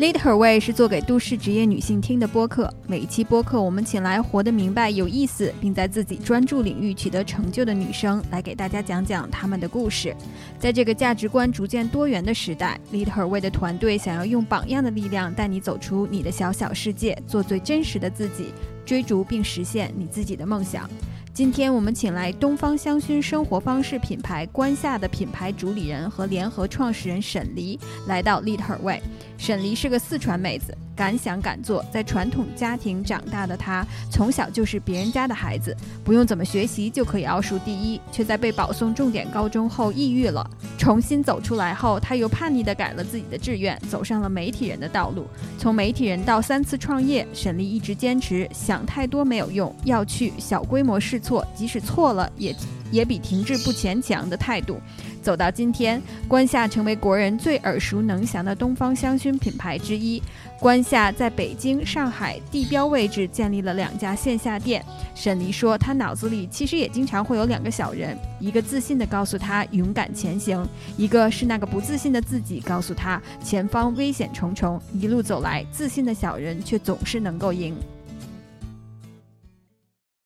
[0.00, 2.72] Lead Her Way 是做给都市职业女性听的播客。
[2.86, 10.16] 每一期播客，我们请来活得明白、有意思，并在自己专注领域取得成就的女生，来给大家讲讲她们的故事。
[10.58, 18.54] 在这个价值观逐渐多元的时代，Lead Her Way 的团队想要用榜样的力量，带你走出你的小小世界，做最真实的自己，
[18.86, 20.88] 追逐并实现你自己的梦想。
[21.32, 27.78] 今天我们请来东方香薰生活方式品牌观夏的品牌主理人和联合创始人沈黎
[28.08, 29.00] 来到 Lead Her Way。
[29.38, 30.76] 沈黎是个四川妹子。
[31.00, 40.46] 敢想敢做，在传统家庭长大的他，从小就是别人家的孩子，不用怎么学习就可以奥数第一，却在被保送重点高中后抑郁了。
[40.76, 45.26] 重新走出来后，他又叛逆地改了自己的志愿，走上了媒体人的道路。
[45.56, 52.54] 从媒体人到三次创业，沈丽一直坚持想太多没有用，要去小规模试错，即使错了也
[52.92, 54.78] 也比停滞不前强的态度。
[55.22, 60.22] 走到今天，关夏成为国人最耳熟能详的东方香薰品牌之一。
[60.60, 64.84] 关夏在北京、上海地标位置建立了两家线下店。
[65.14, 74.78] 沈黎说，他脑子里其实也经常会有两个小人，一个自信的告诉他勇敢前行，一个是那个不自信的自己告诉他前方危险重重。
[74.92, 77.74] 一路走来，自信的小人却总是能够赢。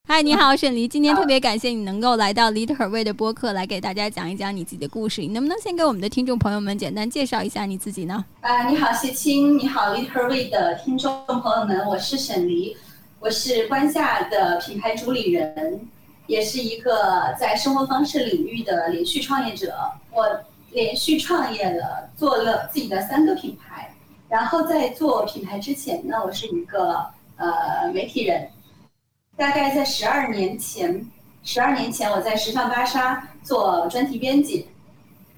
[0.06, 0.86] 嗨，你好，沈黎。
[0.86, 5.22] 今天特别感谢你能够来到 Lead Her Way 的播客，来给大家讲一讲你自己的故事。
[5.22, 8.22] 你能不能先给我们的听众朋友们简单介绍一下你自己呢？
[8.42, 9.58] 啊，你好，谢青。
[9.58, 12.77] 你好，Lead Her Way 的听众朋友们，我是沈黎，
[13.19, 15.80] 我是关夏的品牌主理人，
[16.27, 19.74] 也是一个在生活方式领域的连续创业者。
[20.12, 20.28] 我
[20.70, 23.91] 连续创业了，做了自己的三个品牌。
[24.28, 28.46] 然后在做品牌之前呢，我是一个呃媒体人。
[29.36, 31.04] 大概在十二年前，
[31.42, 34.68] 十二年前我在时尚芭莎做专题编辑，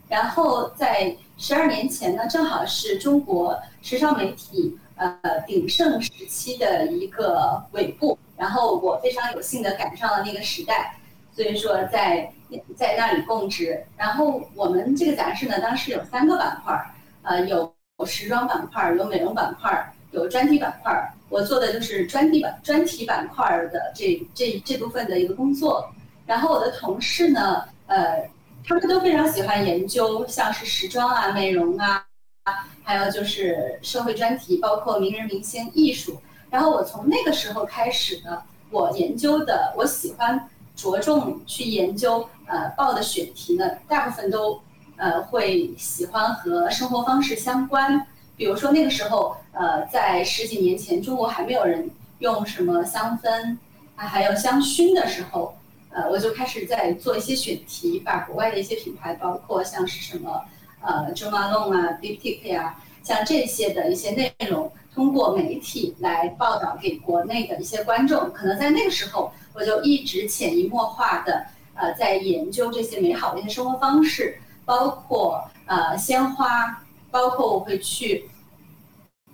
[0.09, 10.95] 然后在十二年前呢，正好是中国时尚媒体呃鼎盛时期的一个尾部，然后我非常有幸的赶上了那个时代，
[11.35, 12.31] 所以说在
[12.77, 13.83] 在那里供职。
[13.97, 17.75] 然后我们这个杂志呢，当时有三个板块，呃，有
[18.05, 19.93] 时装板块，有美容板块。
[20.13, 25.91] 有专题板块，我做的就是专题板专题板块的这这这部分的一个工作。
[26.25, 28.29] 然后我的同事呢，呃，
[28.67, 32.05] 他们都非常喜欢研究，像是时装啊、美容啊，
[32.83, 36.21] 还有就是社会专题，包括名人明星、艺术。
[36.51, 44.61] 然后我从那个时候开始呢，我研究的，我喜欢着重去研究，呃，报的选题呢，大部分都
[44.97, 48.07] 呃会喜欢和生活方式相关。
[48.37, 51.89] 比如说那个时候，呃，在十几年前，中国还没有人
[52.19, 53.57] 用什么香氛
[53.97, 55.57] 啊，还有香薰的时候，
[55.89, 60.43] 呃，我就开始在做一些选题，把国外的一些品牌，包括像是什么，
[60.83, 68.31] 呃，Jo Malone 啊，Diptyque 呀，像这些的一些内容，通过媒体来报道给国内的一些观众。
[68.35, 76.83] 可能在那个时候，我就一直潜移默化的，呃，在研究这些美好的一些生活方式，包括呃鲜花。
[77.17, 78.29] 包括我会去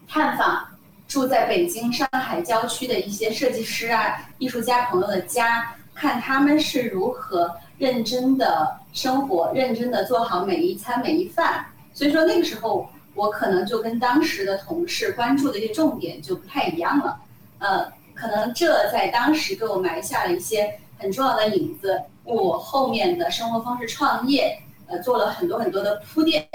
[0.07, 0.65] 探访
[1.09, 11.67] 住在北京、上海郊区的一些设计师啊、艺术家朋友的家，看他们是如何认真的生活、认真的做好每一餐每一饭。
[11.93, 17.21] 所以说那个时候，我可能就跟当时的同事关注的一些重点就不太一样了。
[17.59, 24.57] 呃，可能这在当时给我埋下了一些很重要的影子，我后面的生活方式创业，
[24.87, 26.49] 呃，做了很多很多的铺垫。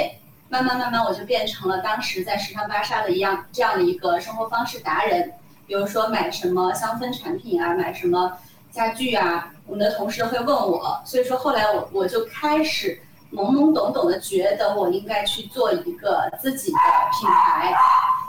[0.50, 5.34] 慢慢慢慢，我就变成了当时在时尚芭莎的一样这样的一个生活方式达人。
[5.66, 8.32] 比如说买什么香氛产品啊，买什么
[8.72, 11.02] 家具啊，我们的同事会问我。
[11.04, 12.98] 所以说后来我我就开始
[13.34, 16.78] 懵懵懂懂的觉得我应该去做一个自己的
[17.20, 17.74] 品牌。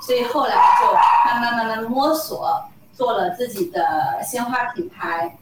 [0.04, 0.92] 所以后来就
[1.26, 2.60] 慢慢慢慢摸索，
[2.92, 5.36] 做了自己的鲜花品牌，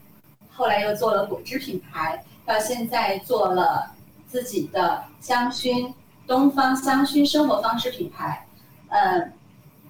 [0.53, 3.91] 后来又做了果汁品牌，到现在做了
[4.29, 5.91] 自己的香薰。
[6.27, 8.45] 东方香薰生活方式品牌，
[8.89, 9.31] 呃，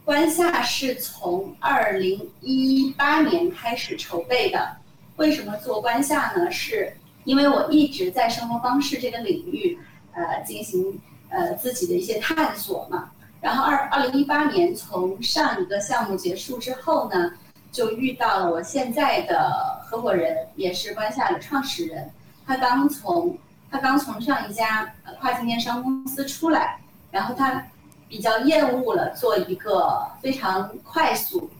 [0.04, 4.76] 关夏是从二零一八年开始筹备的。
[5.16, 6.50] 为什么做关夏呢？
[6.50, 6.94] 是
[7.24, 9.78] 因为我一直在生活方式这个领域，
[10.12, 11.00] 呃，进行
[11.30, 13.10] 呃自己的一些探索嘛。
[13.40, 17.32] 然后二二零一八年从上一个项目结束之后呢，
[17.72, 22.10] 就遇到了我现在的合伙人，也是关夏的创始人，
[22.46, 23.34] 他刚从。
[23.70, 26.78] 他刚从上一家跨境电商公司出来，
[27.10, 27.66] 然后他
[28.08, 31.50] 比较厌恶了做一个非常快速、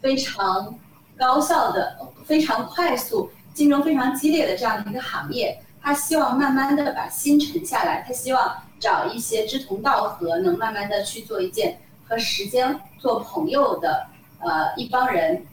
[0.00, 0.74] 非常
[1.16, 5.60] 高效的、非常快速、竞争非常激烈的这样的一个行业。
[5.82, 11.78] 他希望慢慢的把心沉下来，他希望找一些志同道合、能慢慢的去做一件
[12.08, 14.06] 和时间做朋友的
[14.40, 15.46] 呃一帮人，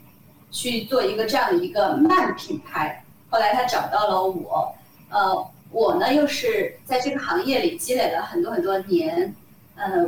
[0.50, 3.04] 去做一个这样的一个慢品牌。
[3.30, 4.76] 后来他找到了我，
[5.10, 9.36] 呃，我呢又是在这个行业里积累了很多很多年，
[9.76, 10.06] 呃，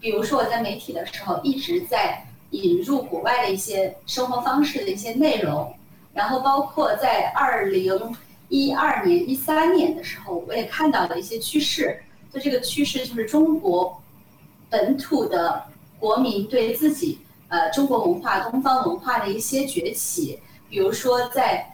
[0.00, 2.20] 比如说我在媒体的时候一直在
[2.50, 5.72] 引入国外的一些生活方式的一些内容，
[6.12, 8.12] 然后包括在二零
[8.48, 12.02] 一二年、一三年的时候，我也看到了一些趋势，
[12.32, 14.02] 就这个趋势就是中国
[14.68, 15.62] 本土的
[16.00, 21.68] 国民对自己呃中国文化、东方文化的一些崛起，比如说在。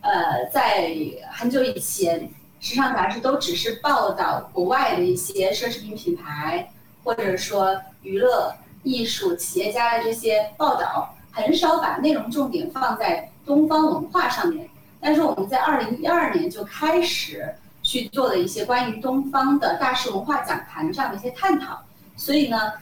[0.00, 0.94] 呃，在
[1.32, 6.70] 很久以前，时尚杂志都只是报道国外的一些奢侈品品牌，
[7.04, 8.52] 或者说娱乐、
[8.82, 14.68] 艺术、企业家的这些报道，很少把内容重点放在东方文化上面。
[15.00, 21.80] 但是我们在二零一二年就开始去做了一些关于东方的大师文化讲坛这样的一些探讨。
[22.16, 22.72] 所以呢，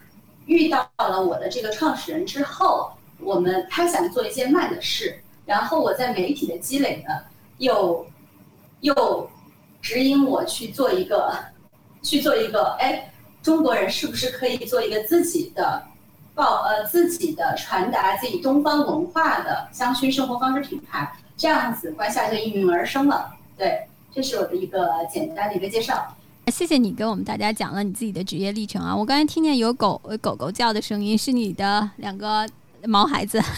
[0.47, 2.91] 遇到了我的这个创始人之后，
[3.21, 5.21] 我们他想做一件慢的事。
[5.45, 7.15] 然后我在媒体的积累呢，
[7.59, 8.05] 又
[8.81, 9.31] 又
[9.87, 11.33] 指引我去做一个
[12.03, 13.09] 去做一个，哎，
[13.41, 15.81] 中国人是不是可以做一个自己的
[16.35, 21.09] 报呃自己的传达自己东方文化的香薰生活方式品牌？
[21.37, 23.33] 这样子，关夏就应运而生了。
[23.57, 26.17] 对，这是我的一个简单的一个介绍。
[26.51, 28.97] 谢谢你给我们大家讲了你自己的职业历程啊！
[28.97, 32.45] 我刚才听见有狗狗狗叫的声音，是你的两个
[32.83, 33.41] 毛孩子。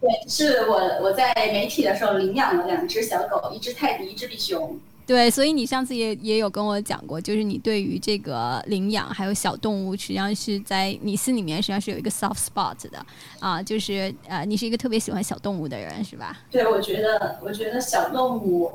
[0.00, 4.78] 对，是我我在媒体的时候领养了两只小狗，一只泰迪，一只比熊。
[5.04, 13.04] 对，所以你上次也也有跟我讲过，就是你对于这个领养还有小动物，实际上是在你心里面实际上是有一个 soft spot 的
[13.40, 16.38] 啊，就是呃，你是一个特别喜欢小动物的人，是吧？
[16.50, 18.70] 对，我觉得我觉得小动物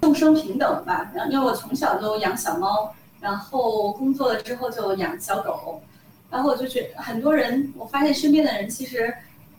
[0.00, 5.80] 众生平等吧，然后因为我从小都养小猫，然后工作了之后就养小狗，
[6.28, 9.14] 然后我就觉得很多人，我发现身边的人其实。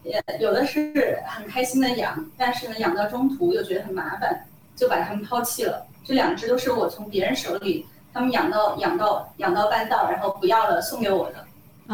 [0.07, 4.45] 也有的是很开心的养，但是呢，养到中途又觉得很麻烦，
[4.75, 5.85] 就把它们抛弃了。
[6.05, 11.45] 这两只都是我从别人手里，他们养到养到养到半道，然后不要了送给我的。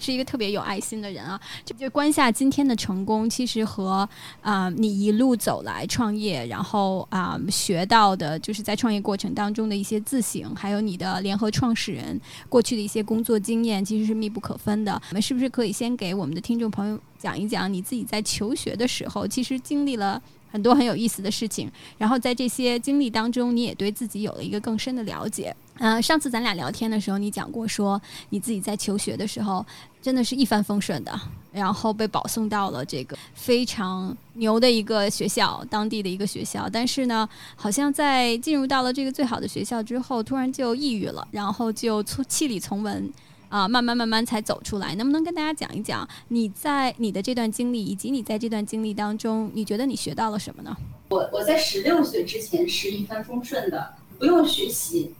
[0.01, 1.39] 是一个特别有爱心的人啊！
[1.65, 4.07] 就就关下今天的成功，其实和
[4.41, 12.19] 啊你一路走来创业，然后啊学到的，就是在创业过程当中的一些自省，还有你的联合创始人
[12.49, 14.93] 过去的一些工作经验，其实是密不可分的。
[15.09, 25.55] 我们是不是可以先给我们的听众朋友讲一讲你自己在求学的时候，其实经历了很多很有意思的事情，然后在这些经历当中，你也对自己有了一个更深的了解。
[25.79, 27.99] 嗯，上次咱俩聊天的时候，你讲过说
[28.29, 29.65] 你自己在求学的时候
[30.01, 31.19] 真的是一帆风顺的，
[31.51, 36.69] 然后被保送到了这个非常牛的一个学校，当地的一个学校。
[36.71, 43.11] 但是呢，好像在进入到了这个最好的学校之后，突然就抑郁了，然后就从气里从文
[43.49, 44.93] 啊，慢慢慢慢才走出来。
[44.95, 50.77] 能不能跟大家讲一讲你在你的这段经历，以及你在这段经历当中，你觉得你学到了什么呢？
[51.09, 55.11] 我我在十六岁之前是一帆风顺的，不用学习。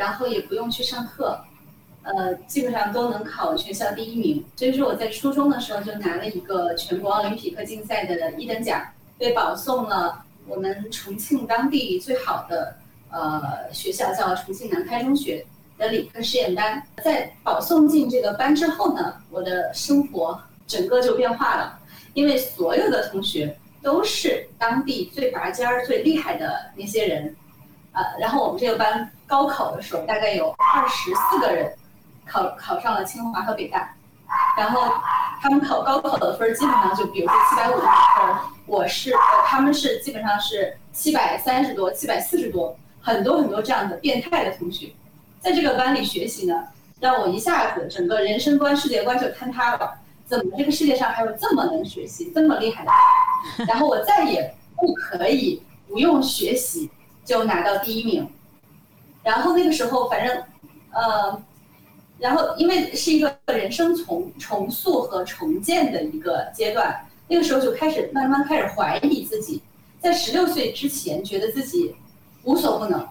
[0.00, 1.38] 然后也不用去上课，
[2.04, 4.42] 呃，基本上都能考全校第一名。
[4.56, 8.82] 所以说我在初中的时候就拿了一个全国奥林匹克竞赛的一等奖，
[9.18, 12.74] 被保送了我们重庆当地最好的
[13.10, 15.44] 呃学校，叫重庆南开中学
[15.76, 16.82] 的理科实验班。
[17.04, 21.78] 在保送进这个班之后呢，我的生活整个就变化了，
[22.14, 27.36] 因为所有的同学都是当地最拔尖儿、最厉害的那些人。
[27.92, 31.72] 呃，然后我们这个班高考的时候，大概有二十四个人
[32.26, 33.94] 考考上了清华和北大，
[34.56, 34.94] 然后
[35.42, 44.92] 他们考高考的分儿基本上就比如说七百五十分，我是呃他们是基本上是七百三十多、七百四十多，很多很多这样的变态的同学，
[45.40, 46.68] 在这个班里学习呢，
[47.00, 49.94] 让我一下子整个人生观、世界观就坍塌了。
[50.26, 52.90] 怎么这个世界上还有这么能学习、这么厉害的
[53.58, 53.66] 人？
[53.66, 56.88] 然后我再也不可以不用学习。
[57.24, 58.28] 就拿到第一名，
[59.22, 60.42] 然后那个时候反正，
[60.92, 61.42] 呃，
[62.18, 69.62] 然后因为是一个人生重重塑和重建的一个阶段，那个时候就开始慢慢开始怀疑自己，
[70.00, 71.94] 在十六岁之前觉得自己
[72.42, 73.06] 无所不能，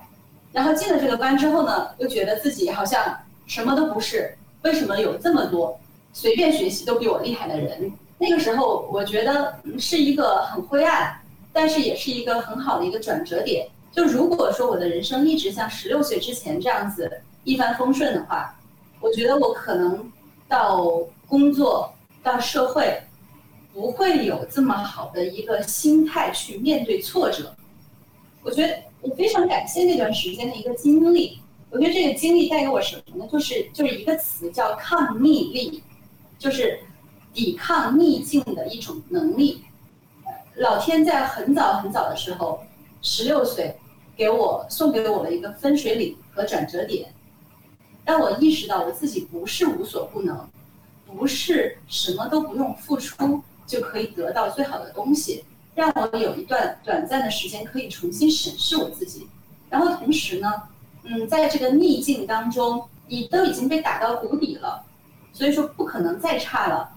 [0.52, 5.80] 然后进了这个班之后呢，又觉得自己好像什么都不是，为什么有这么多
[6.12, 7.92] 随便学习都比我厉害的人？
[8.18, 11.18] 那个时候我觉得是一个很灰暗，
[11.54, 13.66] 但是也是一个很好的一个转折点。
[13.92, 18.56] 就如果说我的人生一直像十六岁之前这样子一帆风顺的话，
[19.00, 20.12] 我觉得我可能
[20.48, 20.86] 到
[21.28, 23.02] 工作到社会
[23.74, 27.56] 不会有这么好的一个心态去面对挫折。
[28.42, 33.28] 我觉得我非常感谢那段时间的一个经历，我觉得这个经历带给我什么呢？
[33.32, 35.84] 就是就是一个词叫抗逆力，
[36.38, 36.80] 就是
[37.34, 39.64] 抵抗逆境的一种能力。
[40.56, 42.62] 老天在很早很早的时候，
[43.02, 43.78] 十六岁，
[44.16, 47.14] 给我送给我了一个分水岭和转折点，
[48.06, 50.50] 让我意识到我自己不是无所不能，
[51.06, 59.28] 不是什么都不用付出就可以得到最好的东西，让我有一段短暂的时间可以重新审视我自己。
[59.70, 60.52] 然后同时呢，
[61.04, 64.84] 嗯，在这个逆境当中，你都已经被打到谷底了，
[65.32, 66.90] 所以说不可能再差了。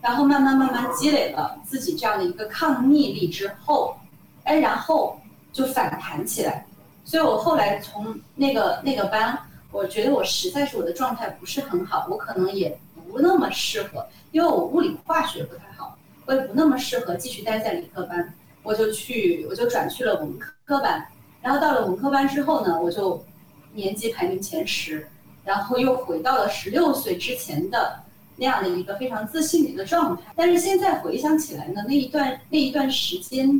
[0.00, 3.96] 然后慢慢慢慢积累了自己这样的一个抗逆力之后，
[4.44, 5.17] 哎，然后
[5.52, 6.64] 就反弹起来。
[7.04, 9.38] 所以我后来从那个那个班，
[9.70, 21.06] 我觉得我实在是我的状态不是很好，我可能也不那么适合，因为我物理化学不太好，我也不那么适合继续待在理科班，我就去我就转去了文科班。
[21.40, 23.24] 然后到了文科班之后呢，我就
[23.72, 25.08] 年级排名前十，
[25.44, 28.00] 然后又回到了十六岁之前的。
[28.40, 33.50] 那样的一个非常自信的一个状态，但是现在回想起来呢，那一段那一段时间，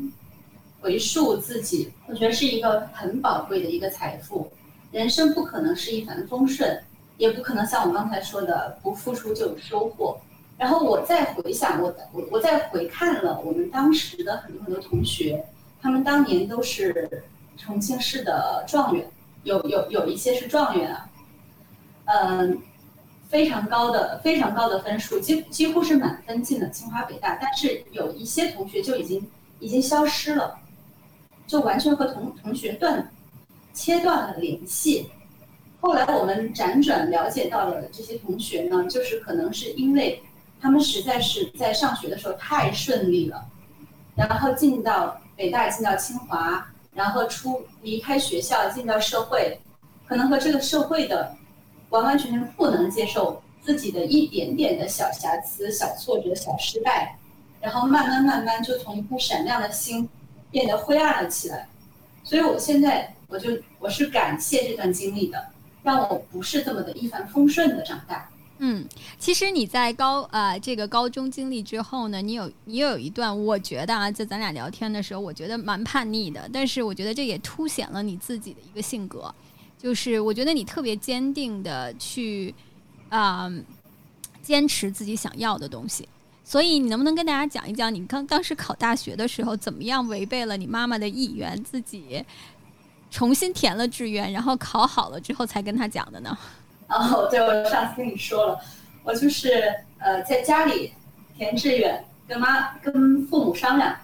[0.81, 4.51] 回溯自己，我觉得是一个很宝贵的一个财富。
[4.93, 6.83] 人生不可能是一帆风顺，
[7.17, 10.19] 也不可能像我刚才说的不付出就有收获。
[10.57, 15.45] 然后我再回想，我我我再回看了我们当时的很多很多同学，
[15.81, 17.23] 他们当年都是
[17.57, 19.07] 重庆市的状元，
[19.45, 21.09] 有有有一些是状元啊，
[22.07, 22.61] 嗯。
[23.31, 27.39] 非常高的、非常高的分数，几几乎是满分进了清华北大。
[27.39, 29.23] 但是有一些同学就已经
[29.61, 30.59] 已经消失了，
[31.49, 33.11] 就完全和同同学断
[33.73, 35.11] 切断了联系。
[35.81, 40.23] 后来我们辗转了解到了这些同学呢，就是可能是因为
[40.61, 43.45] 他们实在是在上学的时候太顺利了，
[44.15, 46.65] 然后进到北大、进到清华，
[46.95, 49.61] 然后出离开学校进到社会，
[50.07, 51.35] 可能和这个社会的。
[51.91, 57.17] 完完全全不能接受自己的一点点的小瑕疵、小挫折、小失败，
[57.63, 60.07] 然后慢慢慢慢就从一颗闪亮的心
[60.51, 61.69] 变得灰暗了起来。
[62.25, 65.47] 所以我现在我就我是感谢这段经历的，
[65.83, 68.29] 让我不是这么的一帆风顺的长大。
[68.59, 68.85] 嗯，
[69.19, 79.33] 其实你在高呃这个高中经历之后呢，你有你有一段，我觉得啊，在咱俩聊天的时候，我觉得蛮叛逆的，但是我觉得这也凸显了你自己的一个性格。
[79.79, 82.53] 就是我觉得你特别坚定的去，
[83.11, 83.49] 啊，
[84.43, 86.09] 坚持自己想要的东西。
[86.49, 92.25] 所以你能不能跟大家讲一讲，你刚当时考大学的时候，怎么样违背了你妈妈的意愿，自己
[93.11, 96.39] 重新填了志愿，然后考好了之后才跟他讲的呢？
[96.89, 98.59] 哦，对，我上次跟你说了，
[99.05, 99.63] 我就是
[99.99, 100.91] 呃在家里
[101.37, 103.95] 填志愿，跟妈跟父母商量，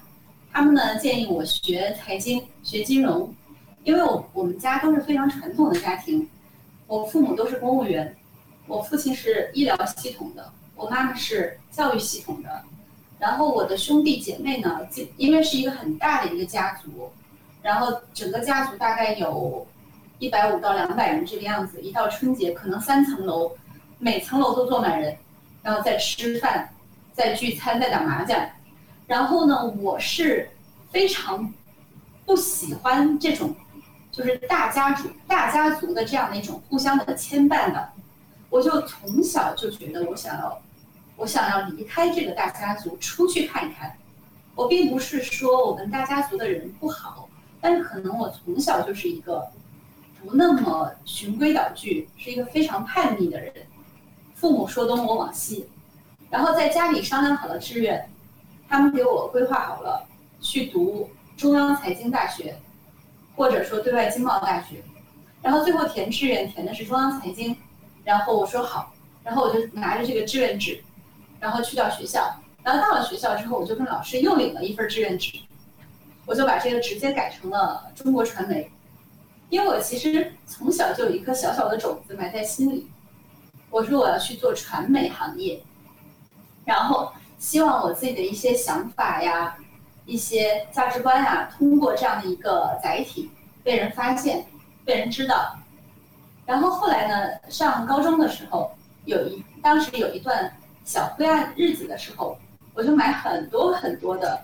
[0.53, 3.35] 他们呢建议我学财经，学金融。
[3.85, 6.29] 因为我我们家都是非常传统的家庭，
[6.87, 8.15] 我父母都是公务员，
[8.67, 12.63] 我父亲是医疗系统的，我妈妈是教育系统的，
[13.19, 14.81] 然后我的兄弟姐妹呢，
[15.17, 17.13] 因为是一个很大的一个家族，
[17.63, 19.67] 然后整个家族大概有，
[20.19, 23.53] 一百五到两百人这个样子，一到春节可能三层楼，
[23.99, 25.17] 每层楼都坐满人，
[25.63, 26.69] 然后在吃饭，
[27.13, 28.39] 在聚餐，在打麻将，
[29.07, 30.51] 然后呢，我是
[30.91, 31.53] 非常
[32.27, 33.55] 不喜欢这种。
[34.13, 37.89] 就是大家族、大家族的这样的一种互相的牵绊的，
[38.49, 40.63] 我就从小就觉得我想要，
[41.17, 43.97] 我想要离开这个大家族，出去看一看。
[44.55, 47.29] 我并不是说我们大家族的人不好，
[47.61, 49.47] 但是可能我从小就是一个
[50.21, 53.53] 不那么循规蹈矩，是一个非常叛逆的人。
[54.35, 55.67] 父母说东我往西，
[56.31, 58.09] 然后在家里商量好了志愿，
[58.69, 60.07] 他们给我规划好了
[60.41, 62.57] 去读中央财经大学。
[63.37, 64.77] 或者说对外经贸大学，
[65.43, 67.57] 然后最后填志愿填的是中央财经，
[68.05, 68.95] 然后我说好，
[69.25, 70.81] 然后我就拿着这个志愿纸，
[71.45, 75.39] 然后去到学校，然后到了学校之后，我就跟老师又领了一份志愿纸，
[76.25, 78.71] 我就把这个直接改成了中国传媒，
[79.51, 82.91] 因为我其实从小就有一颗小小的种子埋在心里，
[83.69, 85.63] 我说我要去做传媒行业，
[86.65, 89.59] 然后希望我自己的一些想法呀。
[90.07, 93.31] 一些价值观啊，通过这样的一个载体
[93.63, 94.47] 被人发现、
[94.85, 95.57] 被人知道。
[96.45, 98.71] 然后后来呢，上高中的时候，
[99.07, 102.39] 有一当时有一段小灰暗日子的时候，
[102.75, 104.41] 我就买很多很多的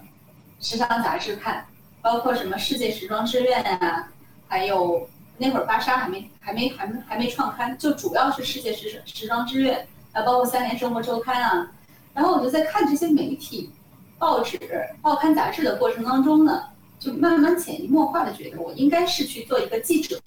[0.60, 1.64] 时尚杂志看，
[2.00, 4.08] 包括什么《世界时装志愿》啊，
[4.48, 9.78] 还有那会儿芭莎还没还没还没还没创刊，就主要是《世界时时装志愿》
[10.18, 11.70] 啊，包括《三联生活周刊》啊。
[12.14, 13.70] 然后我就在看这些媒体。
[14.18, 14.58] 报纸、
[15.00, 16.64] 报刊、杂志的过程当中呢，
[16.98, 20.20] 就慢慢潜移默化的觉得我应该是去做一个记者。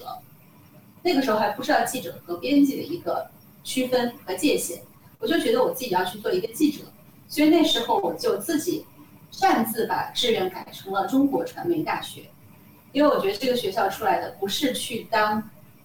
[1.03, 3.29] 那个时候还不知道记者和编辑的一个
[3.63, 4.81] 区分和界限，
[5.23, 6.83] 我就觉得我自己要去做一个记者，
[7.29, 8.85] 所以那时候我就自己
[9.31, 12.29] 擅自把志愿改成了中国传媒大学，
[12.91, 15.41] 因为我觉得这个学校出来的不是去当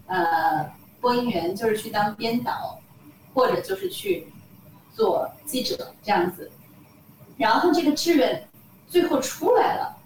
[0.08, 0.68] 呃
[1.00, 2.80] 播音员，就是去当编导，
[3.32, 4.26] 或者就是去
[4.92, 6.50] 做记者这样子。
[7.36, 8.44] 然后这个志愿
[8.88, 9.96] 最后出来了，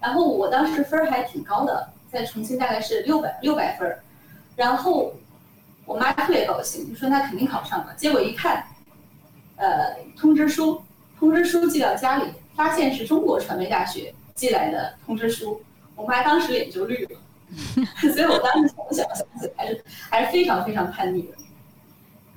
[0.00, 4.02] 然后我当时分儿还挺高的，在重庆大概是六百六百分儿，
[4.56, 5.14] 然后
[5.86, 7.94] 我妈特别高兴，就说那肯定考上了。
[7.96, 8.66] 结果一看，
[9.62, 10.82] 呃，通知书，
[11.16, 12.24] 通知书寄到家里，
[12.56, 15.62] 发现是中国传媒大学寄来的通知书，
[15.94, 17.18] 我妈当时脸就绿了。
[18.12, 21.28] 所以我当时从小想起还是还是非常非常叛逆的。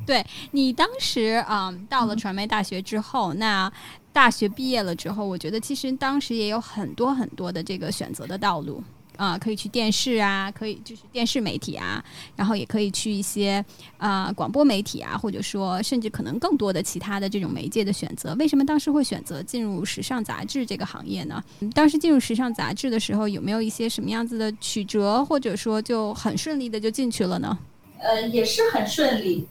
[0.06, 3.72] 对你当时啊，到了传媒大学之后，那。
[4.14, 8.82] 大学毕业了之后，我觉得其实当时也有很多很多的这个选择的道路
[9.18, 12.04] 啊，可以去电视啊，可以就是电视媒体啊，
[12.36, 13.64] 然后也可以去一些
[13.98, 18.36] 啊广播媒体啊，或者说甚至可能更多的其他的这种媒介的选择。
[18.36, 21.44] 为什么当时会选择进入时尚杂志这个行业呢？
[21.74, 27.58] 当时进入时尚杂志的时候，有没有一些什么样子的曲折，或者说就很顺利的就进去了呢？
[28.00, 29.48] 呃，也是很顺利，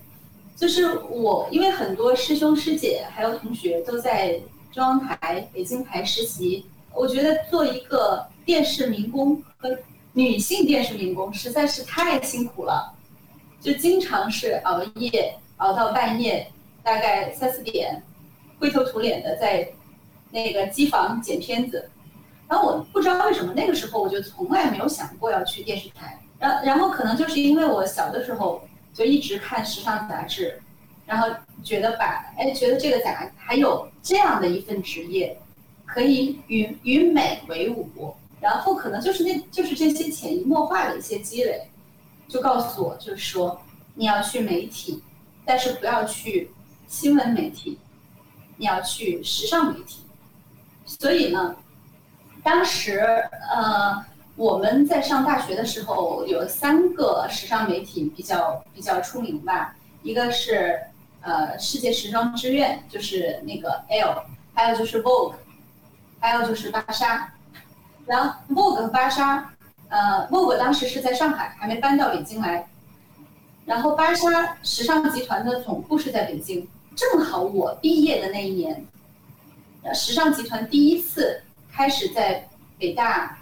[0.57, 4.41] 就是我因为很多师兄师姐还有同学都在。
[4.75, 9.77] 中央台、北京台实习，我觉得做一个电视民工和
[10.13, 12.95] 女性电视民工实在是太辛苦了，
[13.61, 16.51] 就经常是熬夜熬到半夜，
[16.83, 18.03] 大概三四点，
[18.59, 19.69] 灰头土脸的在
[20.31, 21.91] 那个机房剪片子。
[22.49, 30.61] 然后我不知道为什么那个时候我就从来没有想过要去电视台，然然后可能就是因为我小的时候就一直看时尚杂志。
[31.07, 31.29] 然后
[31.63, 35.39] 觉得把哎，觉得这个咋还有这样的一份职业，
[35.85, 41.67] 可以与与美为伍，然后可能就是那就是这些潜移默化的一些积累，
[42.29, 43.59] 就告诉我，就是说
[43.95, 45.03] 你要去媒体，
[45.47, 46.51] 但是不要去
[46.87, 47.79] 新闻媒体，
[48.59, 50.01] 你要去时尚媒体。
[50.85, 51.57] 所以呢，
[52.43, 53.01] 当时
[53.51, 54.05] 呃
[54.37, 60.79] 我们在上大学的时候，有三个时尚媒体比较比较出名吧，一个是。
[61.27, 65.33] 呃，世界时装之愿就是那个 L，还有就是 Vogue，
[66.21, 67.33] 还有就是芭莎。
[68.07, 69.53] 然后 Vogue 和芭莎，
[69.89, 72.67] 呃，Vogue 当时是在上海，还没搬到北京来。
[73.65, 78.85] 然后芭莎时尚集团的总部是在北京，正好我毕业的那一年，
[79.83, 81.41] 呃，时尚集团第一次
[81.73, 82.47] 开始在
[82.79, 83.39] 北大、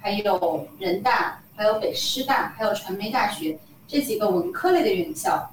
[0.00, 5.50] 还有人大、还有北师大、还有传媒大学这几个文科类的院校。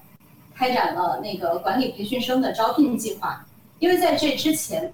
[0.54, 3.44] 开展了那个管理培训生的招聘计划，
[3.80, 4.94] 因为在这之前，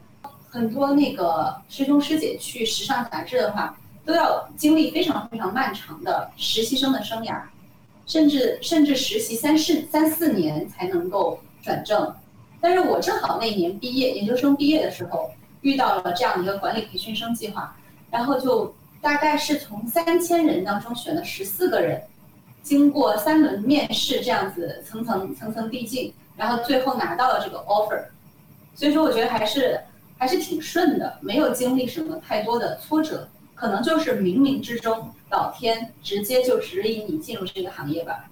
[0.50, 7.42] 很多那个师兄师姐去时尚杂志的话，都要经历非常非常漫长的实习生的生涯，
[8.06, 12.14] 甚至甚至实习三四三四年才能够转正。
[12.60, 15.30] 但是我正好那年毕业，研究生毕业的时候
[15.62, 17.76] 遇到了这样一个管理培训生计划，
[18.10, 22.02] 然后就大概是从三千人当中选了十四个人。
[22.64, 28.04] 经过三轮面试，这样子层层层层递进，然后最后拿到了这个 offer，
[28.76, 29.80] 所以说我觉得还是
[30.18, 38.30] 还是挺顺的，没有经历什么太多的挫折，可能就是冥冥之中老天直接就指引你进入这个行业吧。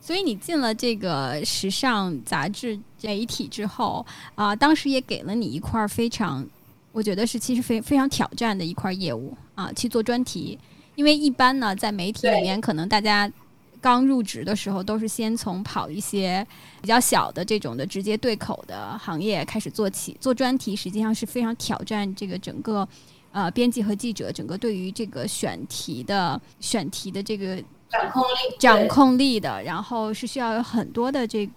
[0.00, 4.04] 所以你进了这个时尚杂志媒体之后
[4.34, 6.46] 啊，当时也给了你一块非常，
[6.92, 10.58] 我觉得是其实非非常挑战的一块业务啊，去做专题，
[10.94, 13.30] 因为一般呢在媒体里面可能大家。
[13.80, 16.46] 刚入职的时候，都是先从跑一些
[16.80, 20.16] 比较小的这种的直接对口的行业开始做起。
[20.20, 22.86] 做专题实际上是非常挑战这个整个
[23.32, 27.56] 呃编辑和记者整个对于这个选题的选题的这个
[27.88, 31.48] 掌控力掌控力的，然后是需要有很多的这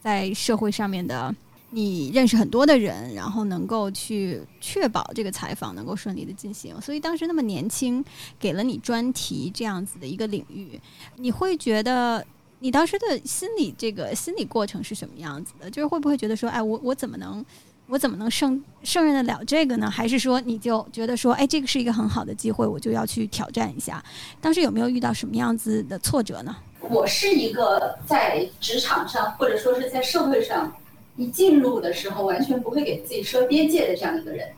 [0.00, 1.34] 在社会上面的。
[1.70, 6.80] 你认识很多的人，然后能够去确保这个采访能够顺利的进行。
[6.80, 8.02] 所以当时那么年轻，
[8.38, 10.80] 给了你专题这样子的一个领域，
[11.16, 12.24] 你会觉得
[12.60, 15.68] 你当时的心理这个心理过程是什么样子的？
[15.68, 17.44] 就是会不会觉得说，哎，我我怎么能
[17.88, 19.90] 我怎么能胜胜任得了这个呢？
[19.90, 24.02] 还是说你就觉得说，哎，这个是一个很好的机会，我就要去挑战一下？
[24.40, 26.56] 当时有没有遇到什么样子的挫折呢？
[26.80, 30.72] 我是一个在职场上或者说是在社会上。
[31.16, 34.48] 一进入的时候，完全不会给自己设边界的这样一个人，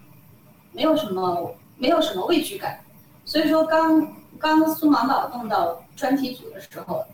[0.73, 2.81] 没有什么没有什么畏惧感，
[3.25, 7.05] 所以说刚刚苏芒宝弄到专题组的时候，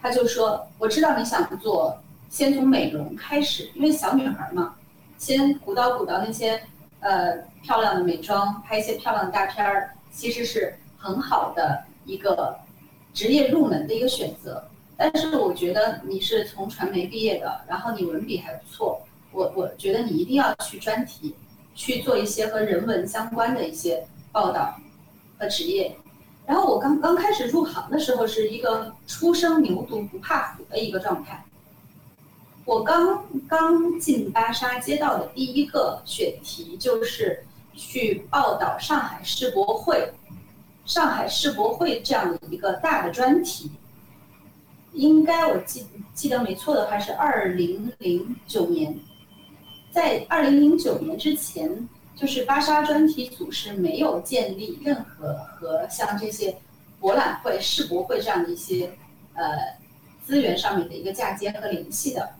[0.00, 1.98] 他就说我知道你想做，
[2.30, 4.76] 先从美容开始，因为小女孩嘛，
[5.18, 6.62] 先鼓捣鼓捣那些
[7.00, 12.56] 呃漂亮的美妆，拍一些漂亮的大片儿，其实是很好的一个
[13.12, 14.66] 职业入门的一个选择。
[14.96, 19.02] 但是我觉得你是从传媒毕业的，然后你文笔还不错，
[19.32, 21.34] 我我觉得你一定要去专题，
[21.74, 24.78] 去做一些和人文相关的一些报道
[25.38, 25.96] 和职业。
[26.46, 31.44] 然后我刚刚开始入行的时候是一个初生牛犊不怕虎的一个状态。
[32.64, 40.12] 我刚刚进芭莎接到的第一个选题就是去报道上海世博会，
[40.86, 43.70] 上海世博会这样的一个大的专题。
[44.94, 48.98] 应该我记记得没错的话是二零零九年，
[49.92, 51.88] 在二零零九年之前。
[52.16, 56.56] 就是芭莎专题组是没有建立任何和像这些
[57.00, 58.88] 博览会、世博会这样的一些
[59.34, 59.44] 呃
[60.24, 62.30] 资源上面的一个嫁接和联系的。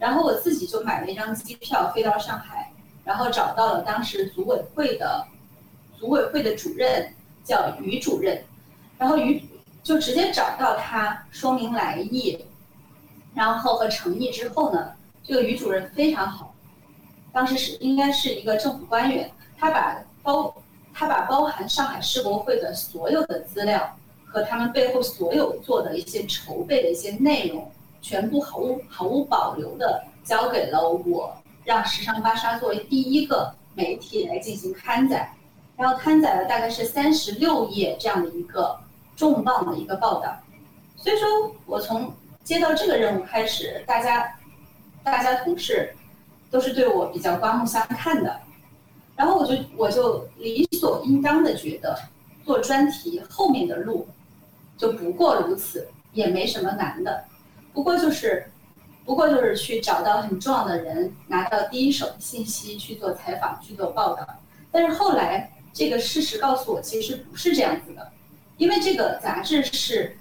[0.00, 2.72] 然后我自己就买了一张机票飞到上海，
[3.04, 5.24] 然后找到了当时组委会的
[5.96, 7.08] 组委会的主任
[7.44, 8.42] 叫于主任，
[8.98, 9.40] 然后于
[9.82, 12.44] 就直接找到他说明来意，
[13.34, 16.54] 然后和诚意之后呢，这个于主任非常好。
[17.32, 20.54] 当时是应该是一个政府官员，他把包
[20.92, 27.70] 他把包含上海世博会的所有的资料和他们背后所有做的一些筹备的一些内容，
[28.02, 35.32] 全部毫无毫无保留的交给了我，让时尚芭莎作为第一个媒体来进行刊载，
[35.76, 38.78] 然后刊载了大概是三十六页这样的一个
[39.20, 40.34] 重磅的一个报道，
[40.96, 41.28] 所以说
[41.66, 42.10] 我从
[42.42, 44.34] 接到这个任务开始，大家
[45.04, 45.94] 大家同事。
[46.52, 48.40] 都是对我比较刮目相看的，
[49.14, 51.96] 然后我就我就理所应当的觉得，
[52.44, 54.08] 做专题后面的路，
[54.76, 57.22] 就不过如此，也没什么难的，
[57.72, 58.50] 不过就是，
[59.04, 64.26] 不过就是去找到很重要的人，拿到第一手信息去做采访去做报道。
[64.72, 68.10] 但是后来这个事实告诉我，其实不是这样子的，
[68.60, 70.14] 因为这个杂志是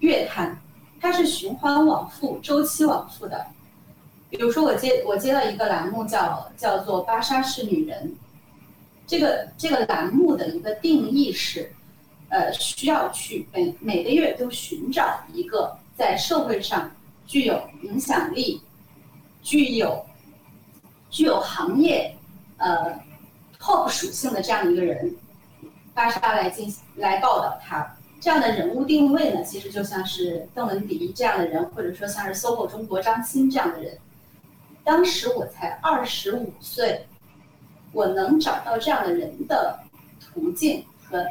[0.00, 0.60] 月刊，
[1.00, 3.46] 它是循环往复、周期往复的。
[4.28, 8.12] 比如说，我接我接到一个栏目，叫叫做“芭莎是女人”。
[9.06, 11.70] 这个这个栏目的一个定义是，
[12.28, 16.90] 呃，需要去每每个月都寻找一个在社会上
[17.24, 18.60] 具有影响力、
[19.44, 20.04] 具有
[21.08, 22.12] 具有行业
[22.56, 23.00] 呃
[23.60, 25.14] top 属性的这样一个人，
[25.96, 27.96] 芭莎来进行来报道他。
[28.20, 33.96] 这样的人物定位呢，其实就像是邓文迪这样的人，或者说像是 SOHO 中国张欣这样的人。
[34.84, 37.06] 当时我才二十五岁，
[37.92, 39.78] 我能找到这样的人的
[40.20, 41.24] 途径和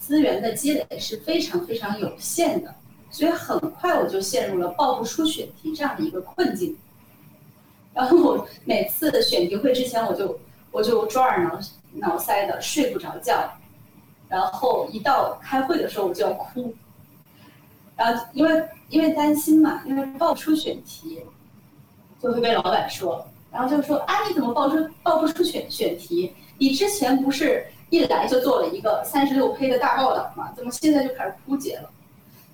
[0.00, 2.74] 资源的积累是非常非常有限的，
[3.10, 6.76] 所以很快我就陷入了报不出选题这样的一个困境。
[7.94, 10.38] 然后我每次选题会之前，我就
[10.70, 11.60] 我就抓耳挠
[11.94, 13.52] 挠腮的睡不着觉，
[14.28, 16.74] 然后一到开会的时候我就要哭，
[17.96, 21.22] 然后因为因为担心嘛，因为报不出选题。
[22.20, 26.34] 就会被老板说，然后就说啊，你怎么报出报不出选选题？
[26.58, 30.52] 你之前不是一来就做了一个三十六 K 的大报道嘛？
[30.56, 31.88] 怎么现在就开始枯竭了？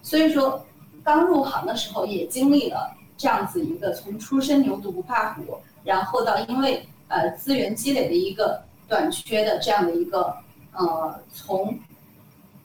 [0.02, 0.62] 所以说，
[1.02, 10.36] 刚入行的时候也经历了这样子一个从出生牛犊不怕虎，然后到因为呃资源积累的一个短缺的这样的一个
[10.74, 11.78] 呃从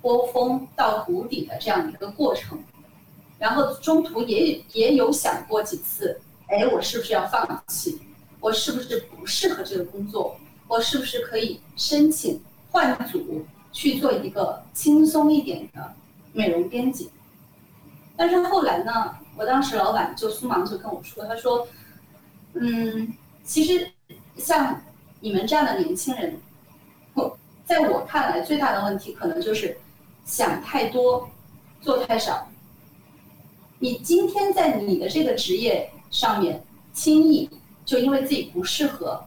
[0.01, 2.57] 波峰到谷底的这样一个过程，
[3.37, 6.19] 然后中途也也有想过几次。
[6.47, 7.99] 哎，我是不是要放弃？
[8.39, 10.35] 我是不是不适合这个工作？
[10.67, 12.41] 我是不是可以申请
[12.71, 15.93] 换组去做一个轻松一点的
[16.31, 17.09] 美容编辑？
[18.15, 21.67] 但是后来呢，我当时老板就苏芒就跟我说，他说
[22.53, 23.91] ：“嗯，其实
[24.37, 24.81] 像
[25.19, 26.39] 你们这样的年轻人，
[27.69, 29.77] 在我看来最大的问题可能就是
[30.25, 31.29] 想太多，
[31.79, 32.47] 做太少。
[33.77, 36.59] 你今天在你的这个职业。”上面
[36.91, 37.47] 轻易
[37.85, 39.23] 就因为自己不适合，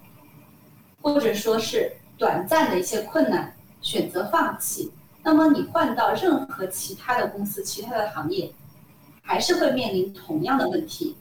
[1.00, 4.90] 或者说是短暂的一些困难选择放弃，
[5.22, 8.50] 那么你换到任何其他的公司、其他的行业，
[9.22, 11.16] 还是会面临同样的问题。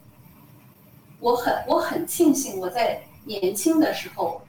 [1.19, 4.41] 我很我很庆幸我在年轻的时候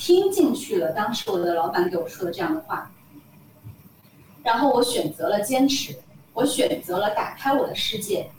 [0.00, 2.90] 听进去了当时我的老板给我说的这样的话，
[4.42, 5.94] 然后我选择了坚持，
[6.32, 8.30] 我选择了打开我的世界。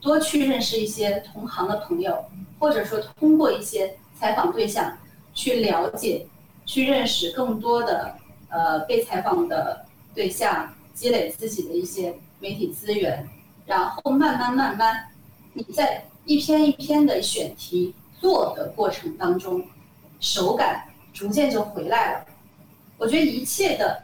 [0.00, 2.24] 多去认识一些同行的朋友，
[2.58, 4.96] 或者说通过一些采访对象
[5.34, 6.26] 去了解、
[6.64, 8.16] 去认识更多的
[8.48, 13.28] 呃被采访的对象，积累自己的一些媒体资源，
[13.66, 15.08] 然后慢慢慢慢，
[15.52, 19.62] 你在一篇一篇的选题做的过程当中，
[20.26, 22.26] 手感逐渐就回来了。
[22.98, 24.02] 我觉得一切的，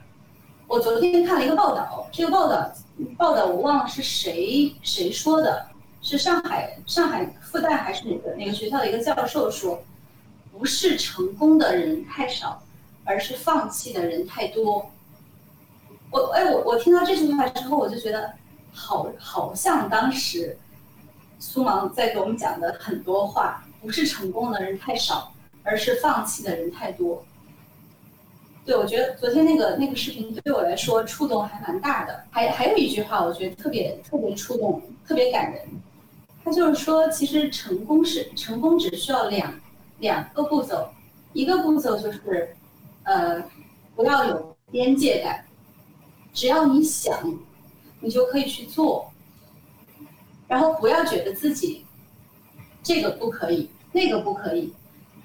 [0.67, 2.71] 我昨天看了一个报道，这个报道
[3.17, 5.67] 报道我忘了是谁谁说的，
[6.01, 9.83] 是上海上海复旦还是哪个哪个学校的一个教授说，
[10.49, 12.63] 不是成功的人太少，
[13.03, 14.89] 而是放弃的人太多。
[16.09, 18.31] 我哎我我听到这句话之后，我就觉得
[18.71, 20.57] 好好像当时
[21.37, 25.32] 苏芒在给我们讲的很多话，不是成功的人太少，
[25.63, 27.23] 而是放弃的人太多。
[28.65, 32.23] 对，我觉得昨天那个那个视频对我来说触动还蛮大的。
[32.31, 35.61] 还还有一句话，我觉得特别特别触动，特别感人。
[36.45, 39.53] 他就是说，其实成功是成功只需要两
[39.99, 40.89] 两个步骤，
[41.33, 42.55] 一个步骤就是，
[43.03, 43.43] 呃，
[43.95, 45.45] 不要有边界感，
[46.33, 47.37] 只要你想，
[47.99, 49.09] 你就可以去做。
[50.47, 51.85] 然后不要觉得自己
[52.83, 54.73] 这个不可以，那个不可以，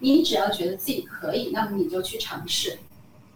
[0.00, 2.78] 你只要觉得自己可以，那么你就去尝试。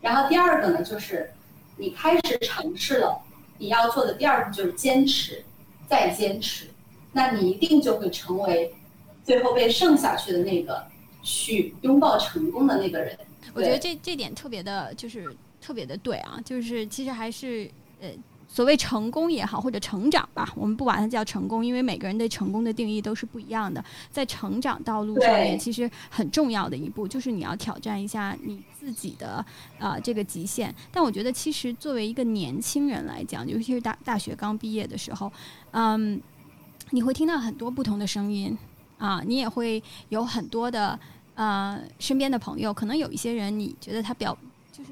[0.01, 1.31] 然后第二个呢，就是
[1.77, 3.21] 你开始尝试了，
[3.59, 5.45] 你要做的第二步就是坚持，
[5.89, 6.67] 再坚持，
[7.13, 8.75] 那你一定就会成为
[9.25, 10.85] 最后被剩下去的那个
[11.23, 13.19] 去拥抱成功的那个人。
[13.55, 17.71] 我觉得这这点特别的，就是特别的对啊，就是其实还是
[18.01, 18.09] 呃。
[18.53, 23.83] 所谓成功也好，或者成长吧，我们不把它叫成功，因为每个人对成功的定义都是不一样的。
[24.11, 29.43] 在成长道路上面，其实很重要的一步就是你要挑战一下你自己的
[29.79, 30.75] 啊这个极限。
[30.91, 35.33] 但我觉得，其实作为一个年轻人来讲，尤其是大大学刚毕业的时候，
[35.71, 36.21] 嗯，
[36.91, 38.59] 你会听到很多不同的声音
[38.99, 41.01] 啊，你也会有很多的
[41.37, 44.37] 呃身边的朋友，可能有一些人你觉得他表。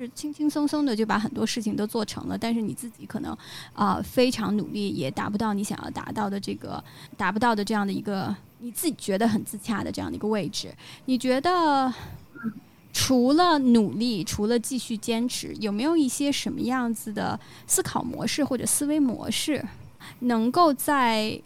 [0.01, 3.37] 是轻轻松松的就把很多事情都做成了，但是你自己可能
[3.75, 6.83] 啊非常努力，也达不到你想要达到的这个
[7.19, 10.75] 达不到的这样的一个你自己觉得很自洽的这样的一个位置。
[11.05, 11.93] 你觉得
[12.95, 19.63] 除了努力，除了继续坚持，有没有一些什么样子的思考模式或者思维模式，
[20.21, 21.41] 能够在？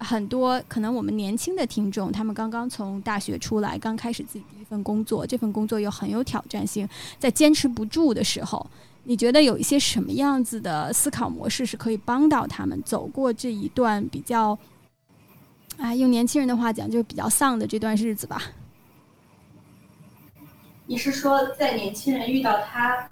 [0.00, 8.66] 很多可能我们年轻的听众，他们刚刚从大学出来，刚开始自己第一份工作，这份工作又很有挑战性，在坚持不住的时候，
[9.04, 14.58] 你觉得有一些什么样子的思考模式是可以帮到他们走过这一段比较，
[15.76, 18.42] 啊，用年轻人的话讲，就是比较丧的这段日子吧？
[20.86, 23.08] 你是说，在年轻人遇到他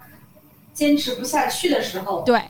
[0.73, 2.23] 坚持不下去的时候？
[2.23, 2.41] 对。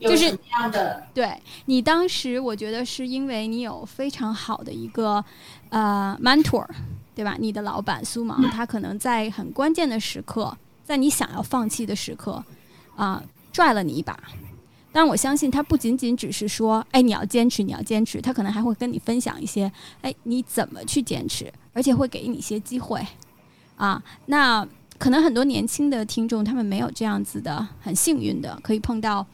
[0.00, 1.06] 就是这样的？
[1.14, 1.34] 对
[1.66, 5.24] 你当时，我觉得是因为你有非常好的一个
[5.70, 6.66] 呃 mentor，
[7.14, 7.36] 对吧？
[7.38, 12.44] 你的老板苏芒，他可能在很关键的时刻，在你想要放弃的时刻，
[12.96, 14.18] 啊，拽了你一把。
[14.92, 23.04] 但我相信他不仅仅只是说，哎，你要坚持，你要坚持，他可能还会跟你分享一些，哎，你怎么去坚持，而且会给你一些机会，
[23.76, 24.66] 啊，那
[24.98, 29.26] 可能很多年轻的听众他们没有这样子的，很幸运的可以碰到。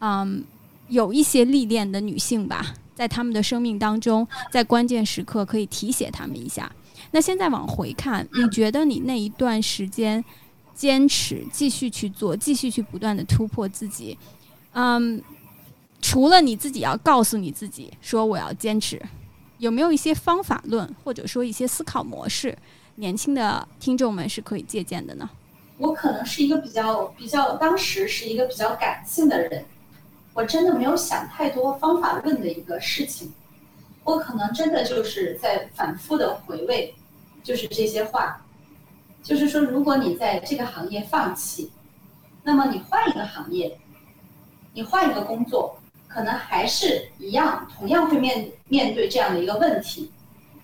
[0.00, 0.44] 嗯，
[0.88, 6.70] 有一些历练的女性吧，在他们的生命当中，在关键时刻可以提携他们一下。
[7.12, 10.22] 那现在往回看，你觉得你那一段时间
[10.74, 14.18] 坚持继续去做，继续去不断的突破自己，
[14.72, 15.22] 嗯，
[16.02, 19.00] 除了你自己要告诉你自己说我要坚持，
[19.58, 22.56] 有没有一些方法论或者说一些思考模式，
[22.96, 25.30] 年轻的听众们是可以借鉴的呢？
[25.78, 29.64] 我可能是一个比较比较，当时是一个比较感性的人。
[30.36, 33.32] 我真的没有想太多方法论的一个事情，
[34.04, 36.94] 我可能真的就是在反复的回味，
[37.42, 38.38] 就是这些话，
[39.22, 41.70] 就是说，如果你在这个行业放弃，
[42.42, 43.78] 那么你换一个行业，
[44.74, 45.74] 你换一个工作，
[46.06, 50.12] 可能还是一样，同样会面面对这样的一个问题，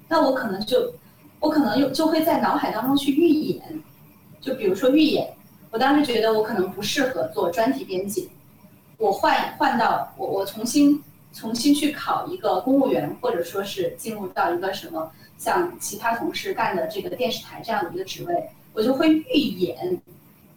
[0.07, 0.93] 那我可能就，
[1.41, 3.83] 我可能又就会在脑海当中去预演，
[4.39, 5.35] 就比如说预演，
[5.71, 8.29] 我当时觉得我可能不适合做专题编辑。
[9.03, 20.01] 我换换到我我重新重新去考一个公务员，或者说是进入到一个什么像其他同事干的这个电视台这样的一个职位，我就会预演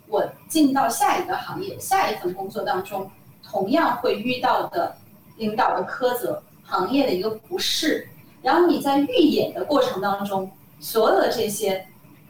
[0.07, 3.09] 我进到下一个行业、下一份工作当中，
[3.43, 4.95] 同样会遇到的
[5.37, 8.07] 领导的苛责、行业的一个不适。
[8.43, 11.83] 然后你在预演的过程当中，所有的这些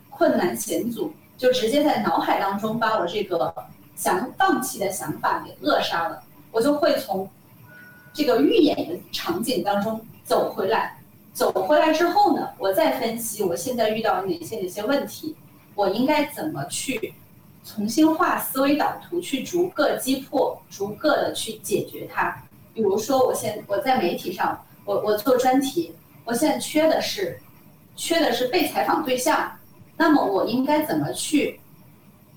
[0.09, 3.53] 困难险阻，就直接在脑海当中把我这个。
[3.95, 7.29] 想放弃的想法给扼杀了，我就会从
[8.13, 10.97] 这个预演的场景当中走回来。
[11.33, 15.35] 走回来之后呢，我再分析我现在遇到哪些哪些问题，
[15.75, 17.13] 我应该怎么去
[17.65, 22.41] 重新画思维导图，去逐个击破，逐个的去解决它。
[22.73, 27.37] 比如说，我现我在媒体上，我我做专题，我现在缺的是
[27.97, 29.51] 缺的是被采访对象，
[29.97, 31.59] 那么我应该怎么去？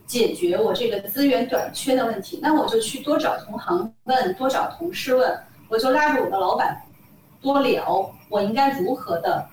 [0.08, 6.80] 解决我这个资源短缺的问题，那我就去多找同行问，多找同事问，我就拉着我的老板
[7.42, 9.46] 多聊，我应该如何的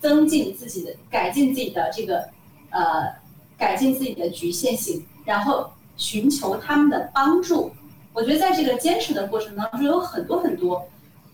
[0.00, 2.26] 增进自己的、改进自己的这个
[2.70, 3.14] 呃，
[3.58, 7.70] 改进自己的局限性，然后寻求他们的帮助。
[8.14, 10.82] 我觉得在这个坚持的过程当中，有很多很多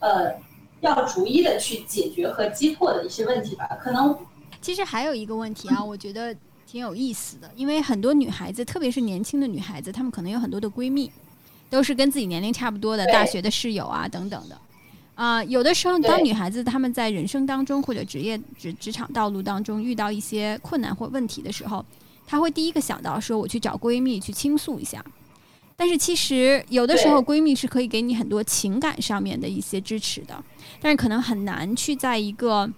[0.00, 0.34] 呃，
[0.80, 3.78] 要逐一的去解决和击破的一些问题吧。
[3.80, 4.18] 可能
[4.60, 6.34] 其实还有一个问题啊，我觉得。
[6.70, 11.10] 挺有意思的，因为很多女孩子，特别是年轻的女孩子，她们可能有很多的闺蜜，
[11.70, 14.60] 都是跟自己年龄差不多的大学的室友啊等等的。
[15.14, 21.82] 啊，有的时候，当女孩子她们在人生当中或者职业职职场道路当中遇到一些困难或问题的时候，
[22.26, 25.02] 她会第一个想到说我去找闺蜜去倾诉一下。
[25.74, 30.44] 但是其实有的时候闺蜜是可以给你很多情感上面的一些支持的，
[30.82, 32.70] 但是可能很难去在一个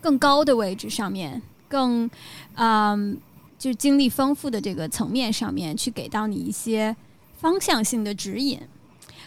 [0.00, 1.40] 更高的位置上面。
[1.70, 2.10] 更，
[2.56, 3.16] 嗯，
[3.56, 6.94] 就是经历丰富的这个层面上面去给到你一些
[7.38, 8.58] 方向性的指引，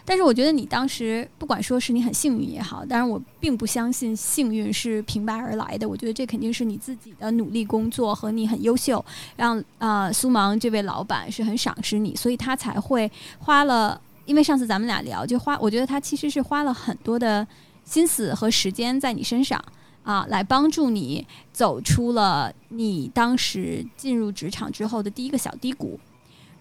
[0.03, 9.03] 但是我觉得你当时不管说是你很幸运也好，当然我并不相信幸运是平白而来的，我觉得这肯定是你自己的努力工作和你很优秀，
[9.37, 17.47] 让啊苏芒这位老板是很赏识你，所以他才会花了，因为上次咱们俩聊就花，我觉得他其实是花了很多的
[17.85, 19.63] 心思和时间在你身上。
[20.03, 25.99] 啊，来帮助你走出了你当时进入职场之后的第一个小低谷。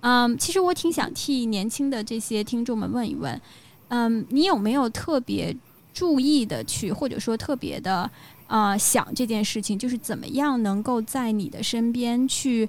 [0.01, 3.41] 嗯，其实我挺想替年轻的这些听众们问一问，
[3.89, 5.57] 嗯，你有没有特别
[5.93, 8.11] 注意的去，或者说特别的
[8.49, 12.69] 啊想这件事情，就是怎么样能够在你的身边去，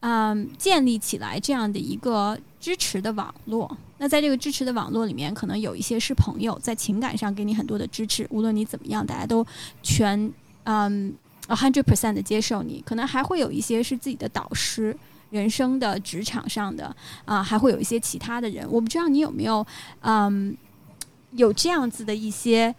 [0.00, 3.76] 嗯，建立起来这样的一个支持的网络。
[3.98, 9.44] 那在这个支持的网络里面，可能有一些是朋友，在情感上给你很多的支持，无论你怎么样，大家都
[9.82, 11.12] 全嗯
[11.48, 12.80] a hundred percent 的接受你。
[12.86, 14.96] 可能还会有一些是自己的导师，
[15.30, 16.94] 人生的职场上的
[17.24, 18.64] 啊，还会有一些其他的人。
[18.70, 19.66] 我不知道你有没有
[20.02, 20.56] 嗯
[21.32, 22.72] 有这样子的一些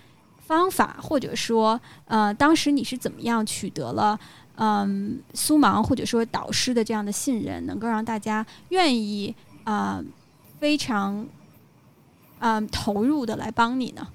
[0.47, 4.17] 方法，或者说呃，当时你是怎么样取得了
[4.55, 10.03] 嗯苏芒或者说导师的这样的信任，能够让大家愿意啊？
[10.59, 11.27] 非常，
[12.39, 14.07] 嗯，投入的来帮你呢。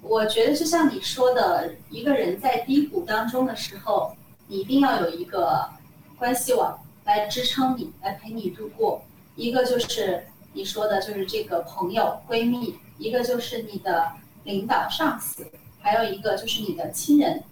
[0.00, 4.14] 我觉得就像你说的，一个人在低谷当中的时候，
[4.46, 5.68] 你一定要有一个
[6.16, 9.02] 关系网来支撑你，来陪你度过。
[9.34, 14.12] 一个就是你说的，就是这个朋友、闺蜜；一个就是你的
[14.44, 15.42] 领导、上司；
[15.80, 17.42] 还有一个就是你的亲人、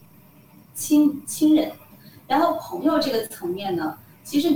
[0.72, 1.72] 亲亲人。
[2.28, 4.48] 然后朋友这个层面呢，其实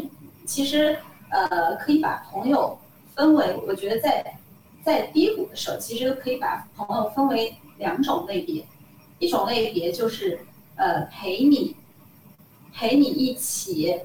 [0.48, 0.98] 其实。
[1.30, 2.78] 呃，可以把朋友
[3.14, 4.38] 分为，我觉得在
[4.82, 8.64] 在低谷的时候，其实可以把朋友分为两种类别，
[9.18, 10.40] 一种类别就是
[10.76, 11.76] 呃陪你
[12.72, 14.00] 陪你一起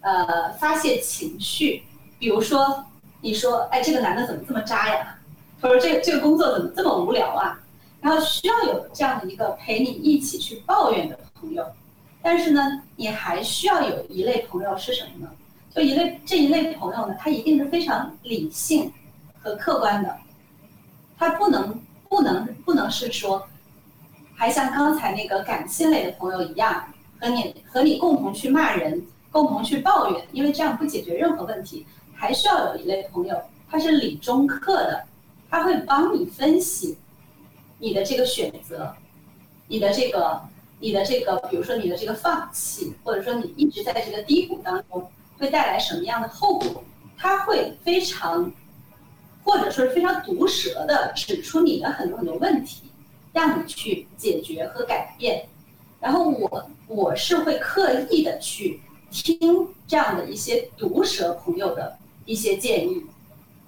[0.00, 1.84] 呃发泄情绪，
[2.18, 2.84] 比如说
[3.20, 5.16] 你说哎这个男的怎么这么渣呀，
[5.60, 7.56] 或者这这个工作怎么这么无聊啊，
[8.00, 11.64] 然后需要有这样的一个陪你一起去抱怨的朋友，
[12.20, 15.30] 但是呢，你还需要有一类朋友是什么呢？
[15.74, 18.92] 就一类这一类朋友呢，他一定是非常理性
[19.40, 20.18] 和客观的，
[21.16, 21.80] 他不能
[22.10, 23.46] 不能不能是说，
[24.34, 26.84] 还像刚才那个感性类的朋友一样，
[27.18, 31.86] 和你和你共同去骂人，共同去抱怨，因为这样不解决任何问题。
[32.14, 33.36] 还需要有一类朋友，
[33.68, 35.04] 他是理中客的，
[35.50, 36.96] 他会帮你分析
[37.78, 38.94] 你的这个选择，
[39.66, 40.40] 你的这个
[40.78, 45.10] 你的这个，比如说你的这个放弃，或者说你一直在这个低谷当中。
[45.38, 46.84] 会带来什么样的后果？
[47.18, 48.52] 他会非常，
[49.44, 52.82] 或者说是非常毒舌的指出你的很多很多问题，
[53.32, 55.46] 让你去解决和改变。
[56.00, 63.06] 然后我我是会刻意的去听这样的一些毒舌朋友的一些建议，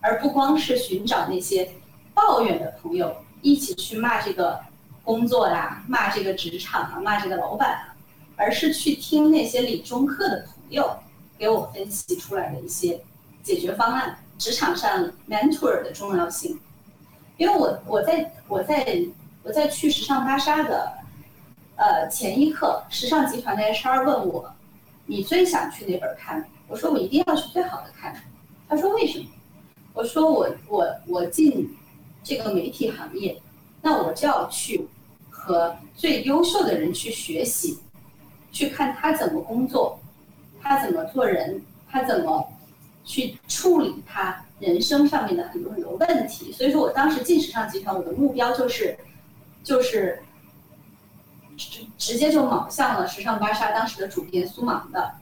[0.00, 1.70] 而不光是寻找那些
[2.12, 4.58] 抱怨的朋友一起去骂这个
[5.04, 7.94] 工作呀、骂这个职场啊、骂这个老板啊，
[8.34, 10.98] 而是去听那些理中客的朋友。
[11.38, 13.00] 给我分析出来的一些
[13.42, 16.58] 解决方案，职场上 mentor 的重要性。
[17.36, 19.04] 因为我我在我在
[19.42, 20.98] 我在去时尚芭莎的
[21.76, 24.54] 呃前一刻，时尚集团的 HR 问我，
[25.06, 26.48] 你最想去哪本看？
[26.68, 28.14] 我说我一定要去最好的看。
[28.68, 29.26] 他说为什么？
[29.92, 31.76] 我说我我我进
[32.22, 33.40] 这个媒体行业，
[33.82, 34.88] 那我就要去
[35.28, 37.78] 和最优秀的人去学习，
[38.50, 40.00] 去看他怎么工作。
[40.64, 41.62] 他怎么做人？
[41.88, 42.52] 他怎么
[43.04, 46.50] 去处理他人生上面的很多很多问题？
[46.50, 48.98] 所以说我当时进时尚集团，我的目标就是，
[49.62, 50.20] 就是
[51.56, 55.12] 直直接就卯向了时尚芭莎当时的主编苏芒的，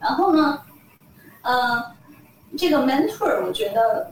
[0.00, 0.62] 然后呢，
[1.42, 1.84] 呃，
[2.56, 4.10] 这个 mentor 我觉得，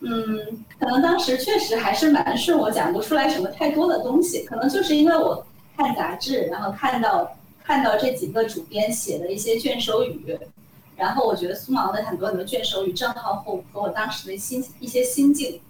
[0.00, 5.44] 嗯，可能当时确实还是蛮顺，我讲不出来什么太多的东西，可能就是因为我
[5.76, 7.30] 看杂志，然后看到
[7.68, 10.38] 看到这几个主编写的一些卷首语，
[10.96, 15.60] 然后我觉得苏毛的很多很多卷首语正好和和我当时的心一些心境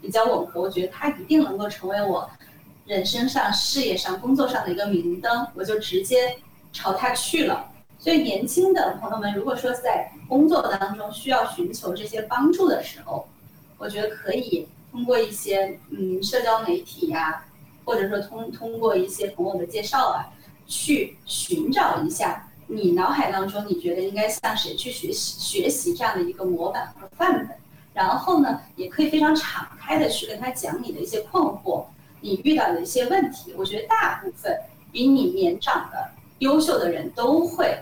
[0.00, 2.30] 比较吻合，我觉得他一定能够成为我
[2.86, 6.36] 人生上、事业上、工作上的一个明灯，我就直接
[6.72, 7.68] 朝他去了。
[7.98, 13.26] 所以，年轻的朋友们，如果说在工作当中需要寻求这些帮助的时候，
[13.76, 17.44] 我觉得可以通过一些嗯社交媒体呀，
[17.84, 20.30] 或者说通通过一些朋友的介绍啊，
[20.70, 27.54] 去寻找一下你脑海当中你觉得应该向谁去学习学习这样的一个模板和范本。
[27.92, 31.84] 然后呢，也可以非常敞开的去跟他讲你的一些困惑，
[32.22, 33.52] 你遇到的一些问题。
[33.58, 34.58] 我觉得大部分
[34.90, 36.08] 比你年长的
[36.38, 37.76] 优秀的人都会。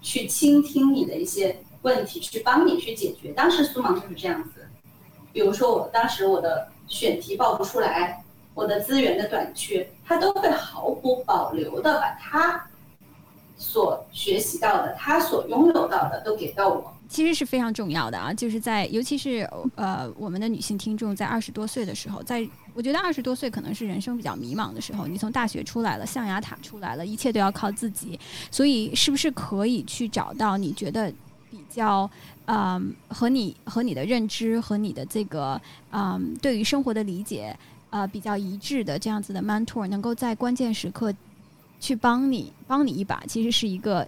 [0.00, 3.32] 去倾听你的一些问题，去帮你去解决。
[3.32, 4.64] 当时苏芒就是这样子，
[5.32, 8.22] 比如说我当时我的选题报不出来，
[8.58, 12.66] 我的资源的短缺，他都会毫不保留的把他
[13.56, 16.92] 所学习到的、他所拥有到的都给到我。
[17.08, 22.44] 其实是非常重要的啊，就是在尤其是呃我们的女性听众在二十多岁的时候，在
[22.74, 28.18] 我觉得二十多岁可能是人生比较迷茫的时候，你从大学出来了，象牙塔出来了，一切都要靠自己，
[28.50, 31.10] 所以是不是可以去找到你觉得
[31.48, 32.10] 比较
[32.46, 35.58] 嗯和你和你的认知和你的这个
[35.92, 37.56] 嗯对于生活的理解
[37.90, 41.14] 呃比较一致的这样子的 mentor，能够在关键时刻
[41.80, 44.06] 去帮你帮你一把，其实是一个。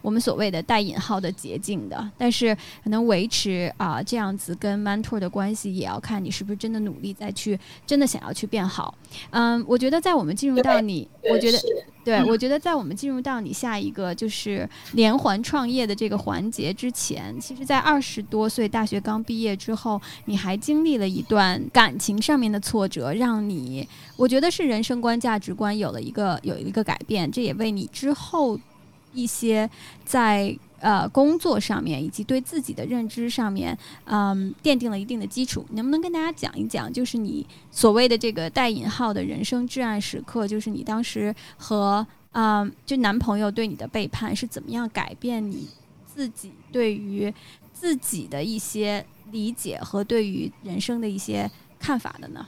[0.00, 8.94] 我们所谓的带引号的捷径的，但是可能维持啊这样子跟 mentor 的关系，也要看你是不是真的努力再去，真的想要去变好。
[9.30, 11.58] 嗯，我觉得在我们进入到你，我觉得
[12.04, 28.58] 对，我觉得在我们进入到你下一个就是连环创业的这个环节之前，其实，在二十多岁大学刚毕业之后，你还经历了一段感情上面的挫折，让你我觉得是人生观、价值观有了一个有一个改变，这也为你之后。
[29.12, 29.68] 一些
[30.04, 35.64] 在呃工作上面以及对自己的认知上面，嗯，奠定了一定的基础。
[35.70, 45.68] 能不能跟大家讲一讲，就是你所谓的这个带引号的人生至暗时刻，就是你当时和嗯，就男朋友对你的背叛是怎么样改变你
[46.06, 47.32] 自己对于
[47.72, 52.46] 自己的一些理解和对于人生的一些看法的呢？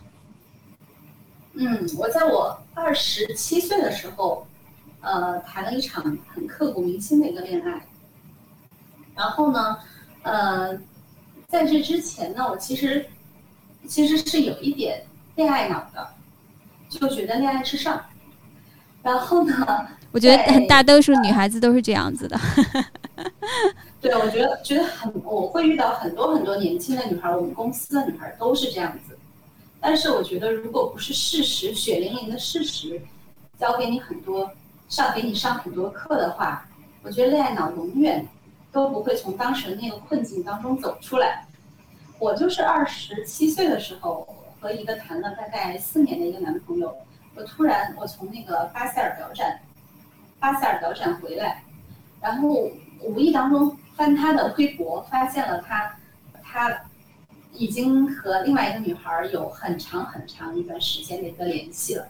[1.53, 4.47] 嗯，我在我二十七岁的时候。
[5.05, 6.03] 呃，谈了一场
[6.35, 7.87] 很刻骨铭心的一个恋爱。
[9.15, 9.79] 然后呢，
[10.23, 10.77] 呃，
[11.47, 13.07] 在这之前呢，我其实
[13.87, 15.05] 其实是有一点
[15.37, 16.09] 恋爱脑的，
[16.89, 18.03] 就觉得恋爱至上。
[19.03, 22.41] 然后呢，我觉得大多数女孩子都是这样子的。
[24.01, 29.17] 对，我觉得觉得很，我会遇到很多很多年轻的女孩，我们公司的女孩都是这样子。
[29.81, 33.01] 但是我觉得，如果不是事实，血淋淋的事实，
[33.59, 34.51] 教给你很多。
[34.95, 36.65] 上给你上很多课的话，
[37.03, 38.25] 我觉得恋爱脑永远
[38.71, 41.45] 都不会从当时的那个困境当中走出来。
[42.21, 44.25] 我就是二十七岁的时候
[44.61, 46.97] 和一个谈了大概四年的一个男朋友，
[47.35, 49.59] 我突然我从那个巴塞尔表展，
[50.39, 51.65] 巴塞尔表展回来，
[52.21, 52.71] 然后
[53.01, 55.93] 无意当中翻他的微博，发现了他
[56.41, 56.73] 他
[57.53, 62.07] 已经和另外一个女孩有很长很长一段时间的一个联系了。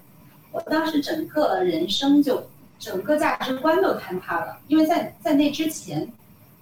[0.52, 2.46] 我当时整个人生就。
[2.78, 6.06] 整个价值观都坍塌了，因为在在那之前，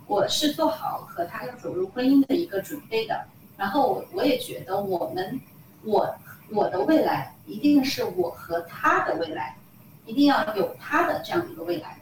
[0.07, 3.25] 我是做好和他要走入婚姻的一个准备的。
[3.57, 5.41] 然后我我也觉得我们，
[5.85, 6.15] 我
[6.51, 9.57] 我的未来一定是我和他的未来，
[10.07, 11.99] 一定要有他的这样一个未来。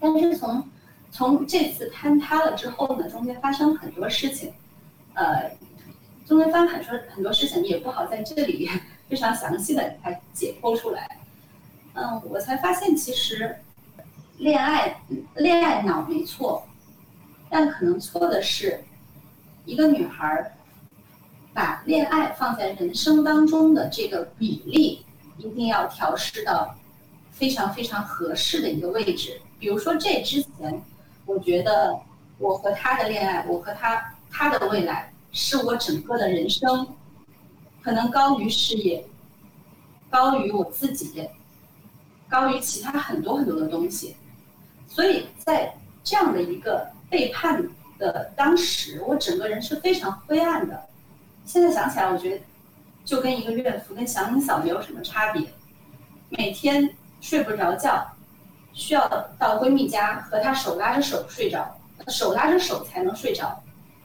[0.00, 0.68] 但是从
[1.10, 4.52] 从这次坍塌了之后呢，中间发生很多事情，
[5.14, 5.50] 呃，
[6.26, 8.70] 中间发生很多很多事情也不好在这里
[9.08, 11.17] 非常详细的给他解剖出来。
[11.94, 13.56] 嗯，我才发现其实，
[14.38, 15.00] 恋爱
[15.34, 16.64] 恋爱脑没错，
[17.50, 18.84] 但可能错的是，
[19.64, 20.56] 一个女孩
[21.52, 25.04] 把恋爱放在人生当中的这个比例，
[25.38, 26.76] 一定要调试到
[27.32, 29.40] 非常非常合适的一个位置。
[29.58, 30.80] 比如说这之前，
[31.26, 31.98] 我觉得
[32.38, 36.86] 我和他的恋爱，我和他他的未来，是我整个的人生，
[37.82, 39.04] 可能高于事业，
[40.08, 41.28] 高于我自己。
[42.28, 44.16] 高于其他很多很多的东西，
[44.86, 45.74] 所以在
[46.04, 47.66] 这样的一个背叛
[47.98, 50.86] 的当时，我整个人是非常灰暗的。
[51.44, 52.44] 现在想起来，我觉得
[53.04, 55.50] 就跟一个怨妇跟祥林嫂没有什么差别，
[56.28, 58.06] 每天睡不着觉，
[58.74, 59.08] 需要
[59.38, 61.76] 到闺蜜家和她手拉着手睡着，
[62.08, 63.62] 手拉着手才能睡着，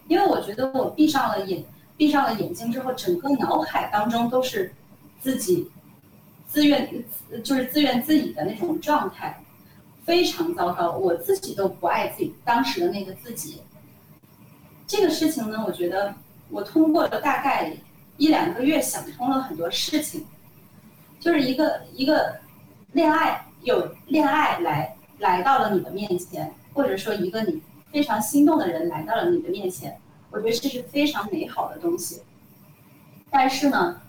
[0.08, 1.64] 因为我觉得我闭上了眼，
[1.98, 4.74] 闭上了眼睛之后，整个脑海当中都是
[5.20, 5.70] 自己
[6.54, 6.88] 自怨
[7.44, 9.44] 就是自怨自艾的那种状态，
[10.06, 13.60] 非常糟糕，我自己都不爱自己当时的那个自己。
[14.86, 16.14] 这个事情呢，我觉得
[16.50, 17.74] 我通过了大概
[18.18, 20.24] 一两个月想通了很多事情，
[21.20, 22.36] 就是一个一个
[22.92, 27.60] 恋爱有恋爱来来到了你的面前，或者说一个你
[27.92, 30.00] 非常心动的人来到了你的面前，
[30.30, 32.22] 我觉得这是非常美好的东西。
[33.32, 34.00] 但是呢，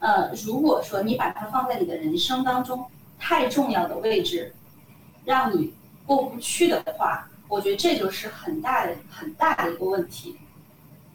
[0.00, 2.84] 呃，如果说你把它放在你的人生当中
[3.18, 4.54] 太重要的位置，
[5.24, 5.72] 让你
[6.06, 7.28] 过不去的话。
[7.48, 10.36] 我觉得这就是很大的很大的一个问题，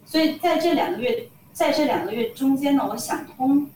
[0.04, 3.70] 所以在这两个月，在这两个月中间呢，我想通，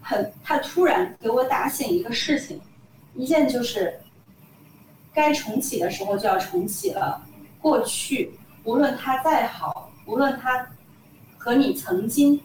[0.00, 2.60] 很他突然给我打醒一个事情，
[3.16, 3.98] 一件就是
[5.12, 7.20] 该重启的时候就要重启了。
[7.60, 8.30] 过去
[8.62, 10.64] 无论他再好，无论他
[11.36, 12.40] 和你曾经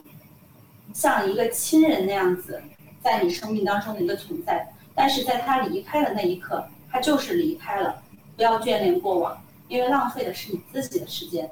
[0.93, 2.61] 像一个亲人那样子
[3.01, 8.01] 在你生命当中的一个存在，但是在他离开的那一刻，他就是离开了。
[8.35, 9.37] 不要眷恋过往，
[9.67, 11.49] 因为浪费的是你自己的时间。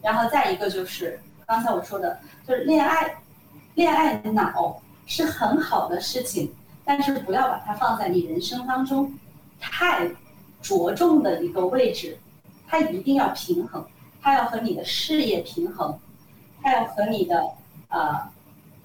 [0.00, 3.14] 然后再一个就是刚才我说的，就是恋爱，
[3.74, 6.52] 恋爱脑是很好的事情，
[6.84, 9.12] 但是不要把它放在你人生当中
[9.60, 10.08] 太
[10.60, 12.18] 着重的一个位置。
[12.66, 13.84] 它一定要平衡，
[14.22, 15.98] 它要和你的事业平衡，
[16.62, 17.44] 它要和你的
[17.88, 18.18] 呃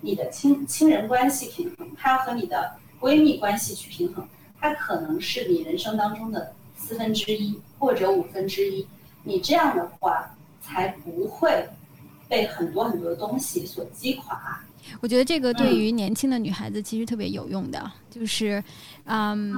[0.01, 4.27] 你的亲亲人关系平衡，它和你的闺蜜关系去平衡。
[4.59, 6.53] 它可能是你人生当中的。
[6.79, 8.85] 四分之一或者五分之一，
[9.23, 10.31] 你这样的话
[10.61, 11.67] 才不会
[12.29, 14.61] 被很多很多东西所击垮。
[15.01, 18.63] 我觉得这个对于年轻的女孩子其实特别有用的，就是，
[19.05, 19.51] 嗯，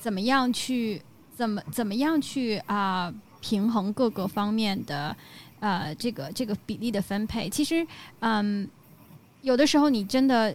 [0.00, 1.00] 怎么样去
[1.36, 5.16] 怎么怎么样去啊平衡各个方面的
[5.60, 7.48] 呃这个这个比例的分配。
[7.48, 7.86] 其实，
[8.18, 8.68] 嗯，
[9.44, 10.54] 有的时候你真的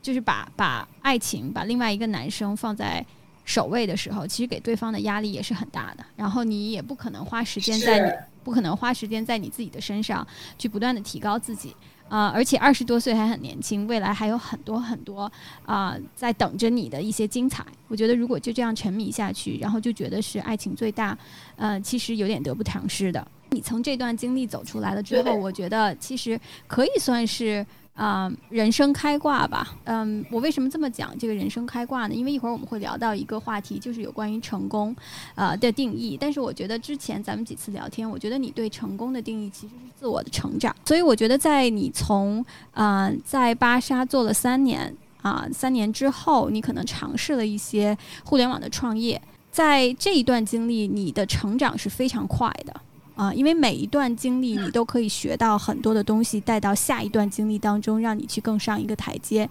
[0.00, 3.04] 就是把把爱情把另外一个男生放在。
[3.44, 6.06] 首位的时候，其实给对方的压力也是很大的。
[6.14, 8.08] 然后你也不可能花时间在你
[8.44, 10.24] 不可能花时间在你自己的身上
[10.56, 11.74] 去不断的提高自己
[12.08, 12.28] 啊！
[12.28, 15.30] 而且二十多岁还很年轻，未来还有很多很多
[15.66, 17.66] 啊在等着你的一些精彩。
[17.88, 21.18] 我觉得如果就这样沉迷下去，然后就觉得是爱情最大，
[21.56, 23.26] 呃，其实有点得不偿失的。
[23.50, 27.66] 你从这段经历走出来了之后，我觉得其实可以算是。
[27.94, 29.76] 啊，人生开挂吧。
[29.84, 32.14] 嗯，我为什么这么讲这个人生开挂呢？
[32.14, 34.96] 因为一会儿我们会聊到一个话题，就是有关于成功，
[35.34, 36.16] 呃的定义。
[36.18, 40.74] 但是我觉得之前咱们几次聊天，我觉得你对成功的定义其实是自我的成长。
[40.86, 49.20] 所以我觉得在你从啊在巴莎做了三年啊三年之后，你可能尝试了一些互联网的创业，
[49.50, 52.80] 在这一段经历，你的成长是非常快的。
[53.22, 59.48] 啊，因为每一段经历你都可以学到很多的东西，带到下一段经历当中，让你去更上一个台阶。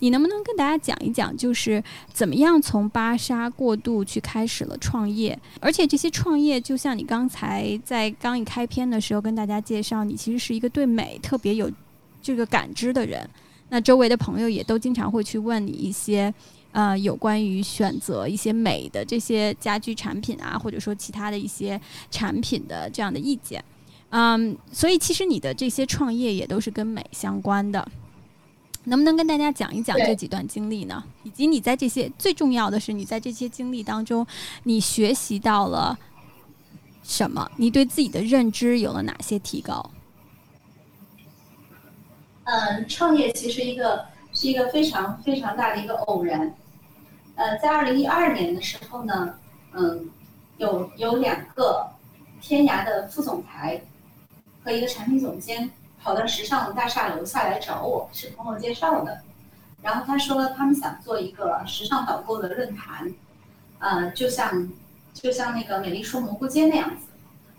[0.00, 5.38] 你能不能跟大家讲一讲，就是怎么样从芭莎过渡去开始了创业？
[5.58, 11.72] 而且这些创业，就像你刚才在刚一开篇的时候跟大家介绍，你其实是一个对美特别有
[12.20, 13.26] 这个感知的人。
[13.70, 16.34] 那周围的朋友也都经常会去问你一些。
[16.74, 23.64] 呃，有关于选择一些美的这些家居产品啊，或者说其他的一些产品的这样的意见，
[24.10, 27.88] 嗯，所以其实你的这些创业也都是跟美相关的，
[28.86, 31.04] 能不能跟大家讲一讲这几段经历呢？
[31.22, 34.26] 以及你在这些最重要的是你在这些经历当中，
[34.64, 35.96] 你学习到了
[37.04, 37.48] 什么？
[37.56, 39.88] 你对自己的认知有了哪些提高？
[42.42, 46.52] 嗯，创业其实一个是一个非常非常大的一个偶然。
[47.36, 49.34] 呃，在二零一二年的时候呢，
[49.72, 50.08] 嗯，
[50.58, 51.84] 有有两个
[52.40, 53.82] 天涯的副总裁
[54.62, 55.68] 和一个产品总监
[56.00, 59.20] 跑到时尚大厦楼下来找我，是朋友介绍的。
[59.82, 63.12] 然后他说他们想做一个时尚导购的论坛，
[63.80, 64.70] 呃，就像
[65.12, 67.08] 就像那个美丽说蘑菇街那样子。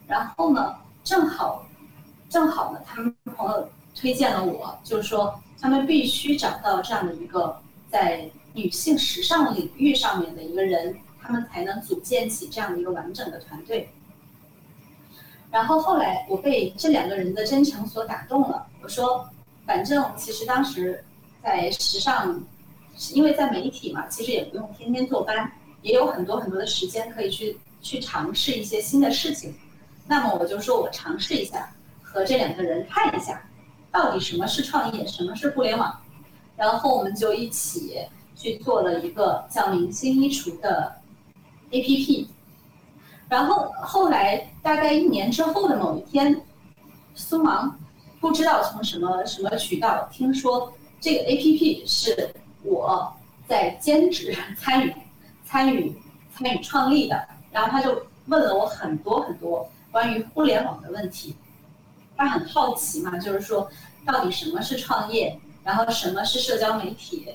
[0.08, 0.74] 然后呢，
[1.04, 1.66] 正好
[2.30, 7.60] 正好呢，他们朋友推荐了我，就是说他们必须找到这样的一个
[7.92, 8.30] 在。
[8.56, 13.90] 女性时尚领域上面的一个人，他们才能组建起这样的一个完整的团队。
[15.52, 18.66] 然后后来我被这两个人的真诚所打动了。
[18.82, 19.30] 我说，
[19.66, 21.04] 反正其实当时
[21.44, 22.42] 在时尚，
[23.14, 25.52] 因为在媒体嘛，其实也不用天天坐班，
[25.82, 29.54] 也有很多很多的时间可以去去尝试一些新的事情。
[30.08, 31.70] 那么我就说我尝试一下，
[32.02, 33.42] 和这两个人看一下，
[33.92, 36.02] 到底什么是创业，什么是互联网。
[36.56, 38.00] 然后我们就一起。
[38.36, 40.96] 去做了一个叫“明星衣橱”的
[41.72, 42.28] APP。
[43.28, 46.40] 然后后来大概一年之后的某一天，
[47.16, 47.80] 苏芒
[48.20, 52.30] 不知道从什么什么渠道听说这个 APP 是
[52.62, 53.12] 我
[53.48, 54.94] 在兼职参与
[55.44, 55.96] 参与
[56.36, 61.36] 参与创立的，然后他就问了我很多很多关于互联网的问题，
[62.16, 63.70] 他很好奇嘛，就是说
[64.06, 67.28] 到底什么是创业，然后什么是社交媒体，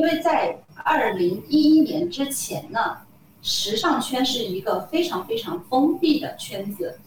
[0.00, 2.96] 因为在二零一一年之前呢。
[3.42, 6.98] 时尚圈是一个非常非常封闭的圈子，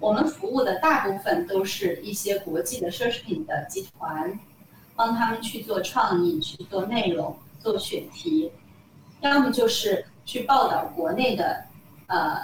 [0.00, 4.40] 我们服务的大部分都是一些国际的奢侈品的集团，
[4.96, 8.50] 帮他们去做创意、去做内容、做选题，
[9.20, 11.64] 要么就是去报道国内的
[12.06, 12.40] 呃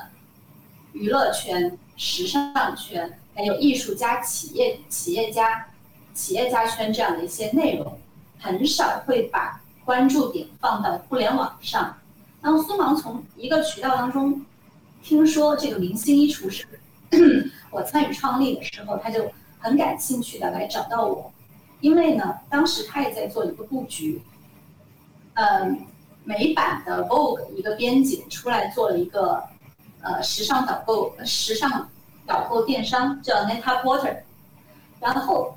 [0.92, 5.66] 娱乐圈、时尚圈，还有艺术家、企业企业家、
[6.12, 7.98] 企业家圈这样的一些内容，
[8.38, 11.96] 很少会把关注点放到互联网上。
[12.40, 14.44] 当苏芒从一个渠道当中
[15.02, 16.66] 听说这个明星衣橱是
[17.70, 21.32] 我参与创立的时候，他就很感兴趣的来找到我，
[21.80, 24.22] 因为呢，当时他也在做一个布局，
[25.34, 25.86] 嗯，
[26.22, 29.42] 美版的 Vogue 一个编辑出来做了一个
[30.02, 31.88] 呃时尚导购时尚
[32.26, 34.16] 导购电商叫 Net-a-Porter，
[35.00, 35.56] 然后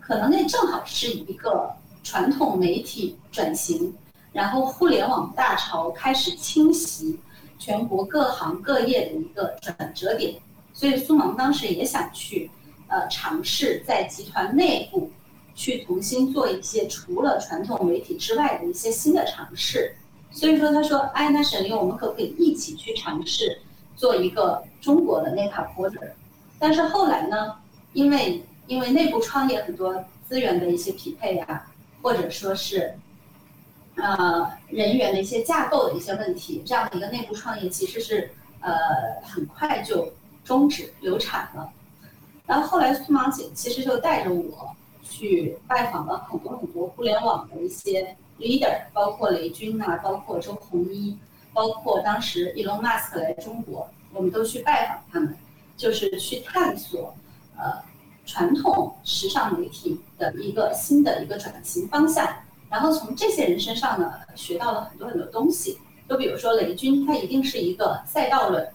[0.00, 1.74] 可能那正好是一个
[2.04, 3.92] 传统媒体转型。
[4.32, 7.20] 然后互联网大潮开始侵袭
[7.56, 10.34] 全国各行各业的一个转折点，
[10.72, 12.50] 所以苏芒当时也想去，
[12.88, 15.08] 呃，尝试在集团内部
[15.54, 19.94] 去重新做一些除了传统媒体之外的一些新的尝试。
[20.32, 23.60] 所以说，他说：“哎，那沈凌，我们可不可以一起去尝试
[23.94, 26.10] 做一个中国的 n e t a Porter？”
[26.58, 27.54] 但是后来呢，
[27.92, 31.64] 因为因为内部创业很多资源的一些匹配啊，
[32.04, 32.94] 或者说是。
[33.96, 38.28] 呃，人员的一些架构的一些问题，这样的一个内部创业其实是
[38.58, 38.74] 呃
[39.22, 41.70] 很快就终止流产了。
[42.44, 44.74] 然后后来苏芒姐其实就带着我
[45.04, 51.16] 去拜访了很多很多互联网的一些 leader，包括雷军啊，包括周鸿祎，
[51.52, 55.38] 包括当时 Elon Musk 来中国，我们都去拜访他们，
[55.76, 57.14] 就是去探索
[57.56, 57.80] 呃
[58.24, 62.28] 传统时尚媒体的一个新的一个转型方向。
[62.70, 65.78] 然后从这些人身上呢，学到了很多很多东西。
[66.08, 68.68] 就比如说雷军，他一定是一个赛道论，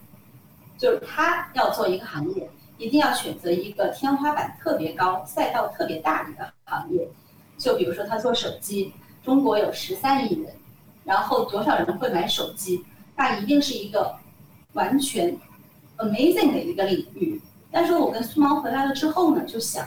[0.78, 7.08] 就是他要做一个行业，一定要选择一个天花板特别高、赛道特别大的一个行业。
[7.58, 8.92] 就比如说他做手机，
[9.22, 10.52] 中国有十三亿人，
[11.04, 12.84] 然后多少人会买手机？
[13.14, 14.16] 那一定是一个
[14.72, 15.36] 完全
[15.98, 17.40] amazing 的一个领域。
[17.70, 19.86] 但是我跟苏芒回来了之后呢，就想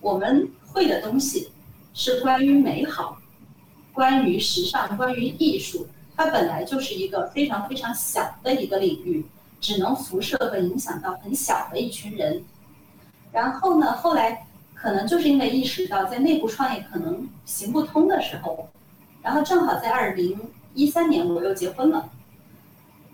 [0.00, 1.50] 我们会的东西
[1.94, 3.18] 是关于美好。
[3.92, 9.24] 关于时尚，关于艺术，它本来就是一个非常非常小的一个领域，
[9.58, 12.44] 只能辐射和影响到很小的一群人。
[13.32, 18.68] 然后呢，后来可能就是因为意识到在内部创业可能行不通的时候，
[19.22, 20.38] 然后正好在二零
[20.74, 22.10] 一三年我又结婚了，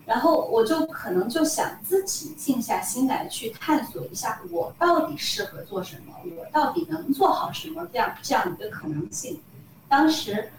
[0.07, 9.40] 然后我就可能就想自己静下心来去探索一下，我到底适合做什么，我到底能做好什么，这样这样一个可能性。
[9.88, 10.50] 当时。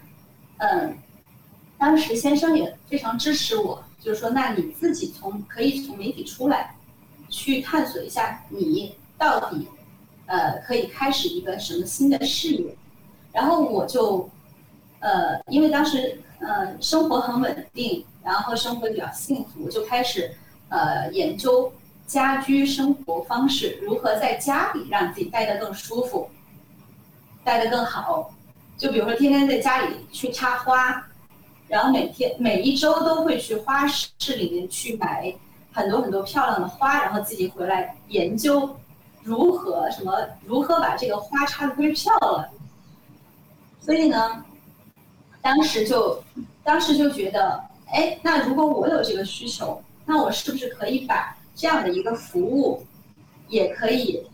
[0.58, 0.96] 嗯，
[1.78, 6.76] 当时先生也非常支持我，就是说，那你自己从可以从媒体出来，
[7.28, 9.68] 去探索一下你到底，
[10.28, 12.78] 呃，可以开始一个什么新的事业。
[13.34, 14.30] 然后我就，
[15.00, 20.36] 呃，因为当时呃生活很稳定，然后生活比较幸福，就开始
[20.70, 21.72] 呃研究
[22.08, 26.30] 家居生活方式，如何在家里让自己待得更舒服，
[27.44, 28.34] 待得更好。
[28.78, 31.06] 就比如说，天天在家里去插花，
[31.68, 35.34] 然后每天每一周都会去花市里面去买
[35.72, 38.76] 很多很多漂亮的花，然后自己回来研究
[39.22, 42.50] 如何什么如何把这个花插的特别漂亮。
[43.80, 44.44] 所以呢，
[45.42, 46.22] 当时就
[46.64, 52.86] 当时就觉得，哎，那如果我有这个需求，那我是不是可以把这样的一个服务，
[53.48, 54.26] 也可以，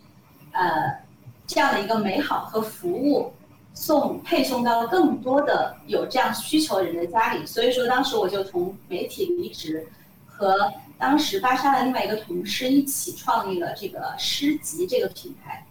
[0.52, 1.00] 呃，
[1.47, 3.32] 这样的一个美好和服务。
[3.72, 9.88] 送配送到更多的有这样需求人的家里，所以说当时我就从媒体离职，
[10.26, 15.66] 和当时芭莎的另外一个同事一起创立了这个诗集这个品牌，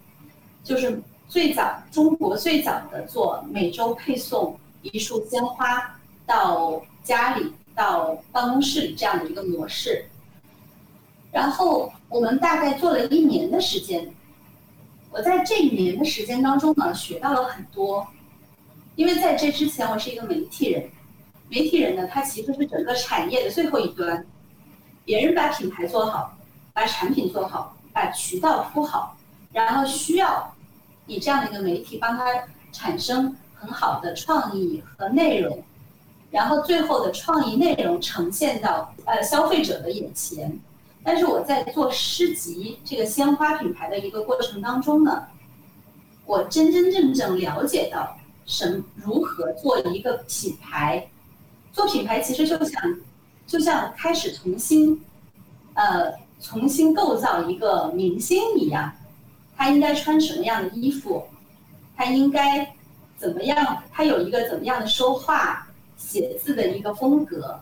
[0.63, 10.03] 就是最早中国最早的做每周配送一束鲜花到家里到办公室这样的一个模式。
[11.31, 14.05] 然后我们大概做了一年的时间。
[15.11, 18.05] 我在这一年的时间当中呢，学到了很多，
[18.95, 20.89] 因为在这之前我是一个媒体人，
[21.47, 24.23] 媒体人呢，他其实是整个产业的最后一端，
[25.05, 26.37] 别人把品牌做好，
[26.73, 29.17] 把产品做好，把渠道铺好，
[29.51, 30.53] 然后需要
[31.07, 32.25] 以这样的一个媒体帮他
[32.71, 35.63] 产生很好的创意和内容，
[36.31, 40.59] 然后最后的创意内容呈现到呃消费者的眼前。
[41.03, 45.25] 但是我在做诗集这个鲜花品牌的一个过程当中呢，
[46.25, 51.07] 我真真正正了解到什如何做一个品牌。
[51.71, 52.99] 做品牌其实就像，
[53.47, 55.01] 就像开始重新，
[55.73, 58.91] 呃，重新构造一个明星一样，
[59.55, 61.23] 他应该穿什么样的衣服，
[61.95, 62.75] 他应该
[63.17, 65.68] 怎么样，他有一个怎么样的说话、
[65.99, 67.59] 写字的一个风格，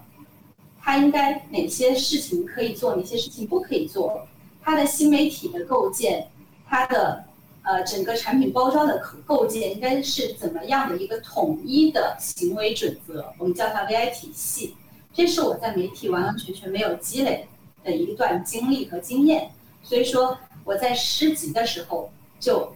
[0.80, 4.26] 他应该哪些事情可以做，哪些事情不可以做，
[4.62, 6.30] 他的新媒体的构建，
[6.66, 7.26] 他的。
[7.70, 13.26] 呃，整个产品包装的构建应该是怎么样的一个统一的行为准则？
[13.38, 14.74] 我们叫它 VI 体系。
[15.14, 17.46] 这是我在媒体完完全全没有积累
[17.84, 19.52] 的一段经历和经验，
[19.84, 22.10] 所以说我在诗集的时候
[22.40, 22.74] 就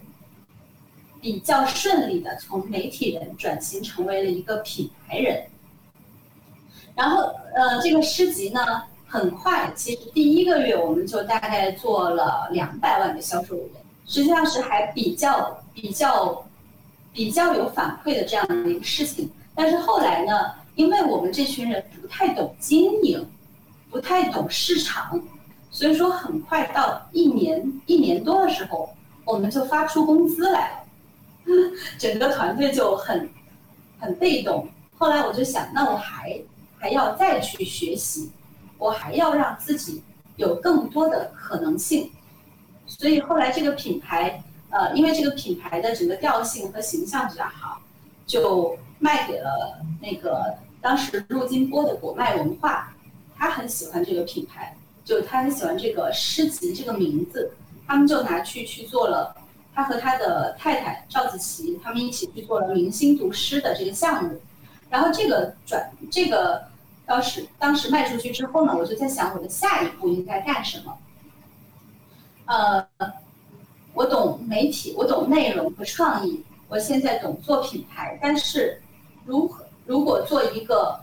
[1.22, 5.44] 比较顺利的从媒体人转型成为了一个品牌人。
[6.96, 7.22] 然后，
[7.54, 8.60] 呃，这个诗集呢，
[9.06, 13.68] 很快，其实第一个月我们就大概做了两百万的销售额。
[14.04, 16.44] 实际上是还比较比较
[17.12, 20.32] 比较有反馈的这样的一个事情，但是后来呢，
[20.74, 23.24] 因为我们这群人不太懂经营，
[23.90, 25.22] 不太懂市场，
[25.70, 28.90] 所以说很快到一年一年多的时候，
[29.24, 30.81] 我们就发出工资来了，
[31.98, 33.28] 整个团队就很
[33.98, 34.68] 很被动。
[34.98, 36.40] 后来我就想，那我还
[36.78, 38.30] 还要再去学习，
[38.78, 40.02] 我还要让自己
[40.36, 42.10] 有更多的可能性。
[42.86, 47.80] 所以后来这个品牌，呃，因为这个品牌的整个调性和形象比较好，
[48.26, 52.92] 就卖给了那个当时入金波的果麦文化，
[53.36, 57.52] 他很喜欢这个品牌，就他很喜欢这个诗集这个名字，
[57.86, 59.34] 他们就拿去去做了，
[59.74, 64.40] 他和他的太太赵子琪他们一起去做了明星读诗的这个项目，
[64.90, 66.62] 然后这个转这个
[67.06, 70.98] 当时当时卖出去之后呢，我就在想我的下一步应该干什么。
[72.46, 72.86] 呃，
[73.94, 78.18] 我懂媒体，我懂内容和创意，我现在懂做品牌。
[78.20, 78.82] 但是，
[79.24, 81.00] 如何如果做一个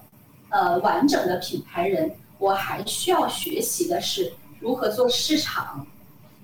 [0.50, 5.88] 呃完整的品牌人，我还需要学习的是如何做市场。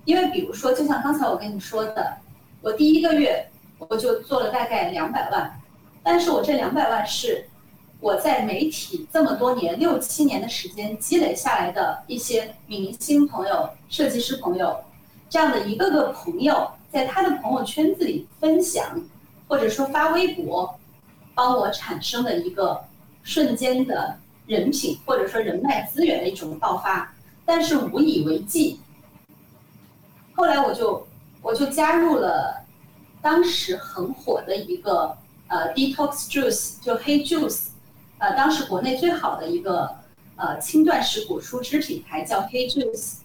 [0.05, 2.17] 因为比如说，就像刚才我跟你说的，
[2.61, 3.45] 我第一个月
[3.77, 5.59] 我就做了大概两百万，
[6.01, 7.47] 但是我这两百万是
[7.99, 14.77] 我在媒体这么多年六七年的时间积累下来的一些明星朋友、设计师朋友。
[15.27, 19.01] 这样的一个个朋友，在他的朋友圈子里分享，
[19.47, 20.79] 或者说发微博，
[21.33, 22.79] 帮我产生的一个
[23.23, 27.11] 瞬间的人品或者说人脉资源的一种爆发，
[27.43, 28.79] 但是无以为继。
[30.35, 31.07] 后来我就
[31.41, 32.65] 我就加入了
[33.21, 35.17] 当时很火的一个
[35.47, 37.67] 呃 detox juice，就黑 juice，
[38.17, 39.89] 呃当时国内最好的一个
[40.35, 43.15] 呃轻断食果蔬汁品牌叫黑 juice。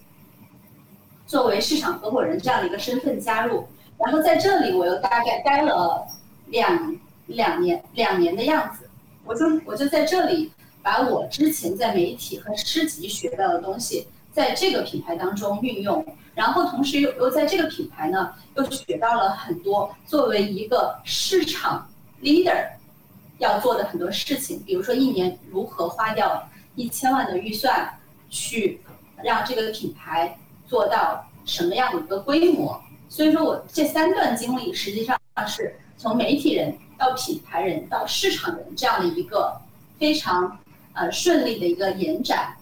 [1.27, 3.65] 作为市场合伙人这样的一个身份加入，
[3.99, 6.05] 然后在这里我又大概待了
[6.47, 6.97] 两
[7.27, 8.89] 两年两年的样子，
[9.25, 10.51] 我就我就在这里
[10.83, 16.05] 把我之前在媒体和诗集学到的东西，在这个品牌当中运用，
[16.35, 21.89] 然后同时又又在这个品牌呢又学到了很多作为一个市场
[22.23, 22.69] leader
[23.39, 27.93] 要做的很多事情，比如说一年如何花掉一千万的预算
[28.29, 28.81] 去
[29.23, 30.37] 让这个品牌。
[30.71, 32.81] 做到什么样的一个规模？
[33.09, 39.61] 所以说我这三段经历实际上是从媒体人到品牌人到市场人这样的一个
[39.99, 40.57] 非常
[40.93, 42.57] 呃顺利的一个延展。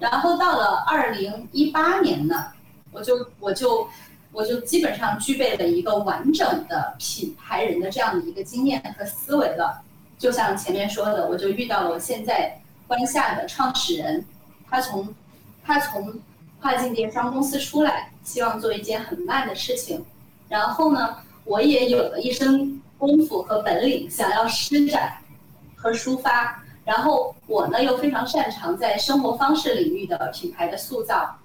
[0.00, 2.46] 然后到了二零一八年呢，
[2.90, 3.88] 我就我就
[4.32, 9.80] 我就基本上具备了一个完整的品牌人的这样的一个经验和思维了。
[10.18, 14.24] 就像前面说的，我就遇到了我现在关下的创始人，
[14.68, 15.14] 他从
[15.64, 16.20] 他从。
[16.62, 20.04] 跨境电商公司出来，希望做一件很慢的事情。
[20.46, 25.16] 然后呢，我也有了一身功夫和本领，想要施展
[25.74, 26.62] 和抒发。
[26.90, 31.38] 然后我呢，又非常擅长在生活方式领域的品牌的塑造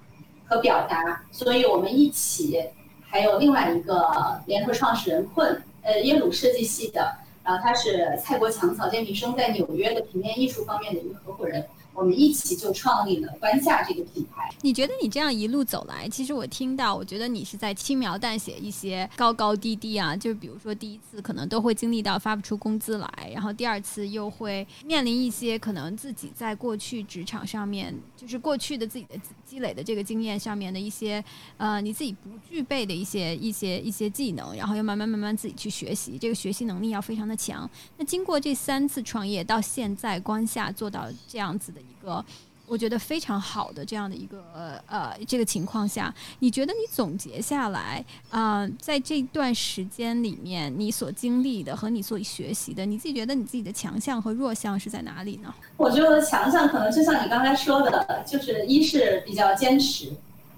[0.48, 1.22] 和表达。
[1.30, 2.60] 所以我们一起，
[3.08, 4.10] 还有另外一个
[4.46, 11.64] 联合创始人困，呃，耶鲁设计系的，然后他是蔡国强草间弥生在纽约的平面艺术方面的一个合伙人。
[11.96, 14.52] 我们一起就创立了关夏这个品牌。
[14.60, 29.16] 你觉得你这样一路走来，其实我听到，我觉得你是在轻描淡写一些高高低低啊，就是比如说第一次可能都会经历到发不出工资来，然后第二次又会面临一些可能自己在过去职场上面，就是过去的自己的
[29.46, 31.24] 积累的这个经验上面的一些
[31.56, 37.68] 呃你自己不具备的一些一些一些技能，然后要慢慢慢慢自己去学习，这个学习能力要非常的强。
[37.96, 41.80] 那经过这三次创业到现在，光下做到这样子的。
[41.80, 42.24] 一个
[42.66, 44.42] 我觉得非常好的这样的一个
[44.86, 55.54] 呃这个情况下，你觉得你总结下来啊，在这段时间里面，你所经历的和你所学习的，你自己觉得你自己的强项和弱项是在哪里呢？
[55.76, 60.12] 我觉得强项可能就像你刚才说的，就是一是比较坚持，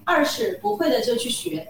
[0.04, 1.68] 二是不会的就去学，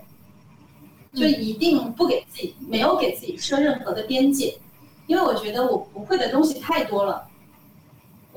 [1.12, 4.56] 就一定不给自己没有给自己设任何的边界，
[5.08, 7.27] 因为我觉得我不会的东西太多了。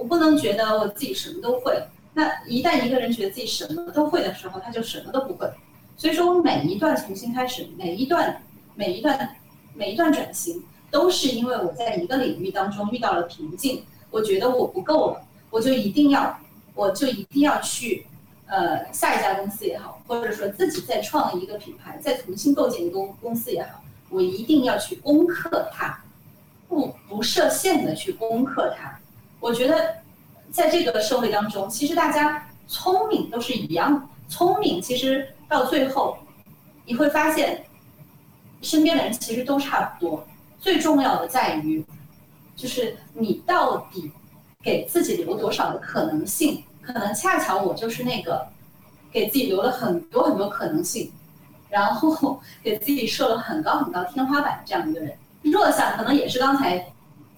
[0.02, 1.80] 我不能觉得我自己什么都会。
[2.16, 5.48] 那一旦一个人觉得自己什么都会的时候，他就什么都不会。
[5.96, 8.42] 所以说我每一段重新开始，每一段、
[8.74, 9.36] 每一段、
[9.76, 15.22] 每一段转型，都是因为我在一个领域当中遇到了瓶颈，我觉得我不够了，
[15.52, 16.36] 我就一定要，
[16.74, 18.08] 我就一定要去，
[18.48, 26.04] 呃，下一家公司也好，或者说自己再创一个品牌，再重新构建一个公公司也好，我一定要去攻克它，
[26.68, 28.98] 不不设限的去攻克它。
[29.42, 29.96] 我觉得，
[30.52, 34.08] 在这个社会当中，其实大家聪明都是一样。
[34.30, 36.16] 聪明其实到最后，
[36.86, 37.66] 你会发现，
[38.62, 40.24] 身边的人其实都差不多。
[40.60, 41.84] 最重要的在于，
[42.56, 44.12] 就是你到底
[44.62, 46.64] 给自己留多少的可能性。
[46.80, 48.48] 可能恰巧我就是那个
[49.12, 51.12] 给自己留了很多很多可能性，
[51.68, 55.18] 然后 给自己设了很高很高天花板这样一个人。
[55.42, 56.86] 弱项可能也是刚才。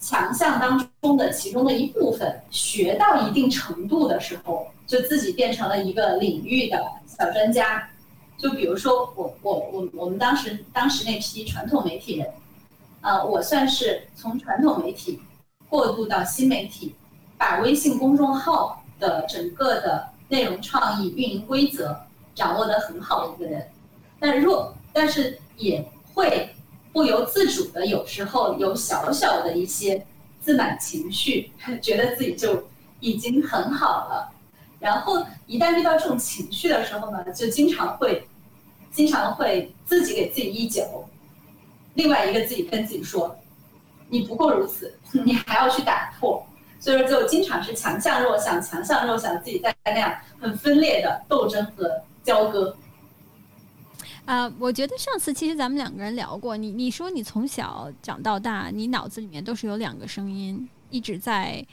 [0.05, 6.77] 强项当中的其中的一部分，学到一定程度的时候，就自己变成了一个领域的
[7.07, 7.89] 小专家。
[8.37, 12.27] 就比如说我我我我们当时当时那批传统媒体人，
[12.99, 15.21] 呃，我算是从传统媒体
[15.69, 16.93] 过渡到新媒体，
[17.37, 21.97] 把微信公众号的整个的内容创意、运营规则
[22.35, 23.65] 掌握得很好的一个人。
[24.19, 25.81] 但若但是也
[26.13, 26.53] 会。
[26.93, 30.05] 不由自主的，有时候有小小的一些
[30.39, 32.67] 自满情绪， 觉得自己就
[33.01, 34.31] 已经很好了。
[34.79, 38.27] 然后一旦遇到这种情绪的时候呢，就经常会，
[38.91, 40.83] 经常会自己给自己一脚，
[41.95, 43.35] 另外一个自己跟自己说
[44.09, 44.93] ：“你不过如此，
[45.25, 46.45] 你还要去打破。”
[46.79, 51.89] 所以说，就经常是强项弱项，强项弱项，自己在那样很分裂的斗争和
[52.23, 52.75] 交割。
[54.25, 61.65] 啊，我觉得上次其实咱们两个人聊过，你你说你从小长到大，你脑子里面都是有两个声音一直在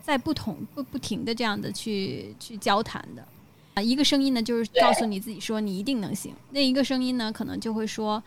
[0.00, 3.26] 在不同不不停的这样的去去交谈的
[3.74, 8.22] 啊，一个声音呢就是告诉你自己说你一定能行，那一个声音呢可能就会说，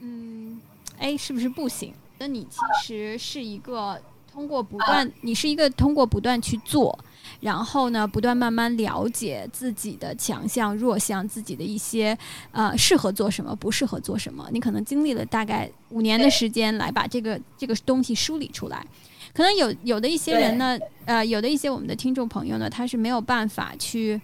[0.00, 0.60] 嗯，
[0.98, 1.94] 哎，是不是不行？
[2.18, 4.02] 那你其实是一个
[4.32, 6.98] 通过不断，你是一个通过不断去做。
[7.40, 12.16] 然后呢，不断慢慢了解自己的强项、弱项，自己的一些
[12.52, 14.48] 呃适合做什么，不适合做什么。
[14.52, 18.84] 你可能经历了大概五年的时间来把这个这个东西梳理出来。
[19.32, 24.20] 可能有有的一些人呢，呃，有的一些我们的听众朋友呢，他是没有办法去。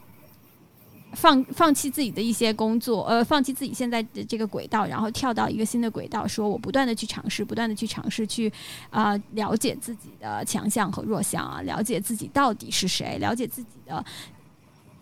[1.14, 8.52] 放放弃自己的一些工作，呃，放弃自己现在的这个轨道，然后跳到一个新的轨道，说我不断的去尝试，不断的去尝试，去
[8.90, 14.04] 啊了解自己的强项和弱项啊，了解自己到底是谁，了解自己的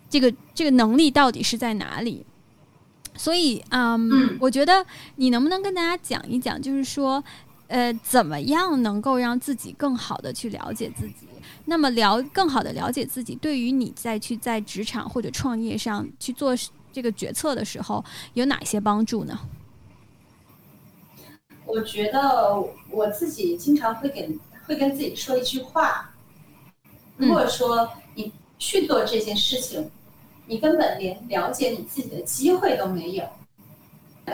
[0.09, 2.25] 这个这个能力到底是在哪里。
[3.15, 4.83] 所以，嗯，我觉得
[5.17, 7.23] 你能不能跟大家讲一讲，就是说，
[7.67, 11.27] 呃，怎么样能够让自己更好的去了解自己？
[11.65, 16.53] 那么了更好的了解自己，对于你再去在职场或者创业上去做
[16.91, 18.03] 这个决策的时候，
[18.33, 19.39] 有哪些帮助呢？
[21.65, 22.61] 我觉得
[22.91, 24.37] 我自己经常会给
[24.67, 26.13] 会跟自己说一句话：
[27.15, 29.89] 如果说你去做这件事情，
[30.45, 33.25] 你根本连了解你自己的机会都没有。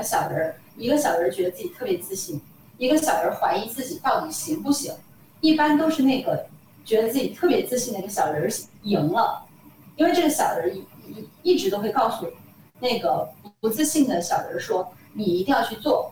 [0.01, 2.41] 小人儿，一个小人儿觉得自己特别自信，
[2.79, 4.93] 一个小人儿怀疑自己到底行不行，
[5.41, 6.47] 一般都是那个。
[6.89, 9.45] 觉得自己特别自信的一个小人赢了，
[9.95, 12.27] 因为这个小人一一一直都会告诉
[12.79, 13.29] 那个
[13.59, 16.11] 不自信的小人说：“你一定要去做，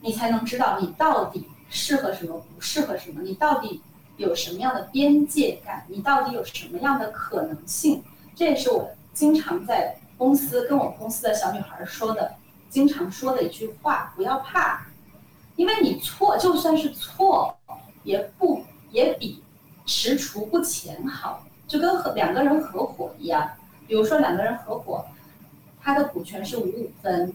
[0.00, 3.82] 你才能知道你到底适合什么，不适合什么，你到底
[4.18, 8.04] 有什么样的边界感，你到底有什么样的可能性。”
[8.36, 12.36] 这也是我经常在公司跟我们公司的小女孩说的，
[12.68, 14.86] 经常说的一句话：不要怕，
[15.56, 17.58] 因为你错就算是错，
[18.04, 18.62] 也不。
[18.90, 19.42] 也比
[19.86, 23.50] 踟蹰不前好，就跟和两个人合伙一样。
[23.86, 25.04] 比如说两个人合伙，
[25.82, 27.32] 他的股权是五五分，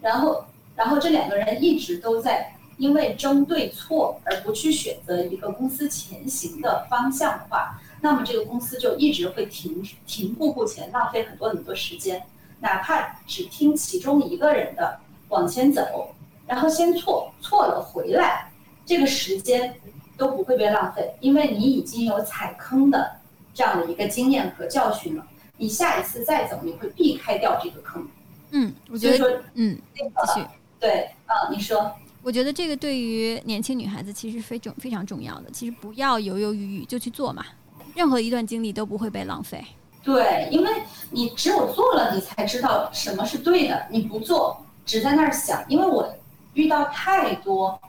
[0.00, 0.44] 然后
[0.74, 12.22] 然后这两个人一直都在因为争对错而不去选择一个公司前行的方向的话，那么这个公司就一直会停停步不前，浪费很多很多时间。
[12.60, 14.98] 哪怕只听其中一个人的
[15.28, 16.14] 往前走，
[16.46, 18.50] 然后先错错了回来，
[18.86, 19.74] 这个时间
[20.20, 23.10] 都不会被浪费，因为你已经有踩坑的
[23.54, 25.26] 这样的一个经验和教训了。
[25.56, 28.06] 你下一次再走，你会避开掉这个坑。
[28.50, 30.02] 嗯，我觉得，嗯，继
[30.34, 30.46] 续，
[30.78, 31.90] 对，啊，你说，
[32.22, 37.46] 我觉得这个对于年轻女孩子其实非重非常重要的，其实不要犹犹豫豫就去做嘛，
[37.94, 39.64] 任何一段经历都不会被浪费。
[40.02, 40.70] 对，因为
[41.10, 43.86] 你只有做了，你才知道什么是对的。
[43.90, 45.64] 你不做，只在那儿想。
[45.68, 46.14] 因为我
[46.52, 47.80] 遇到太多，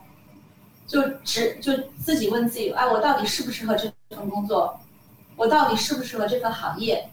[0.91, 1.71] 就只就
[2.03, 4.77] 自己问自己：哎，我到底适不适合这份工作？
[5.37, 7.09] 我到底适不适合这份行业？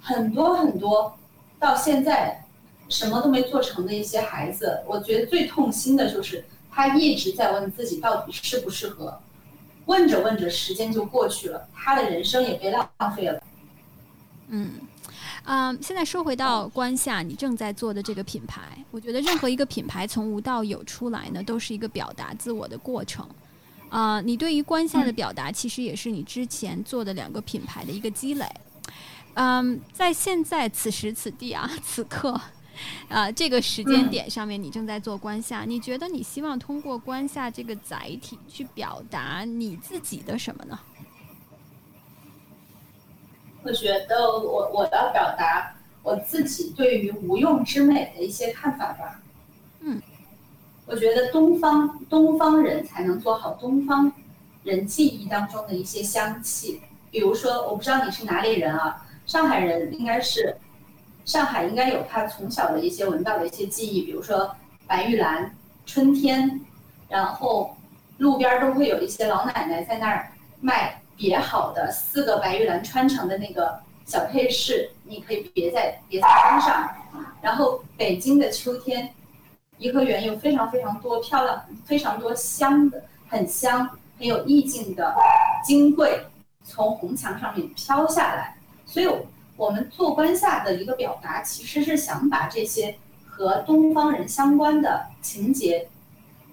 [0.00, 1.18] 很多很多，
[1.58, 2.44] 到现在
[2.88, 9.18] 什么都没做成的一些孩子，我觉得最痛心的就是他一直在问自己到底适不适合。
[9.86, 13.42] 问着问着，时间就过去了，他的人生也被浪费了。
[14.46, 14.74] 嗯，
[15.50, 23.26] 嗯，现在说回到关夏，你正在做的这个品牌，我觉得任何一个品牌从无到有出来呢，都是一个表达自我的过程。
[23.88, 28.44] 啊，你对于关夏的表达，其实也是你之前做的两个品牌的一个积累。
[29.32, 32.38] 嗯，在现在此时此地啊，此刻，
[33.08, 40.78] 啊，这个时间点上面，你正在做关夏，你觉得你希望通过关夏这个载体去表达你自己的什么呢？
[43.68, 49.20] 我觉得我我要表达我自己对于无用之美的一些看法吧。
[49.80, 50.00] 嗯，
[50.86, 54.10] 我觉得东方东方人才能做好东方
[54.64, 60.56] 人记忆当中的一些香气，比如说我不知道你是哪里人啊，上海人应该是
[61.26, 64.56] 上海应该有他从小的一些闻到的一些记忆，比如说
[64.86, 65.54] 白玉兰、
[65.84, 66.58] 春天，
[67.10, 67.76] 然后
[68.16, 71.02] 路边都会有一些老奶奶在那儿卖。
[71.18, 76.88] 别好的四个白玉兰穿成的那个小配饰，你可以别在别在身上。
[77.42, 79.12] 然后北京的秋天，
[79.78, 85.14] 颐和园有非常非常多漂亮、非常多香的、很香、很有意境的
[85.64, 86.24] 金桂
[86.64, 88.56] 从红墙上面飘下来。
[88.86, 89.08] 所以，
[89.56, 92.96] 我们做关夏的一个表达，其实是想把这些
[93.26, 95.88] 和东方人相关的情节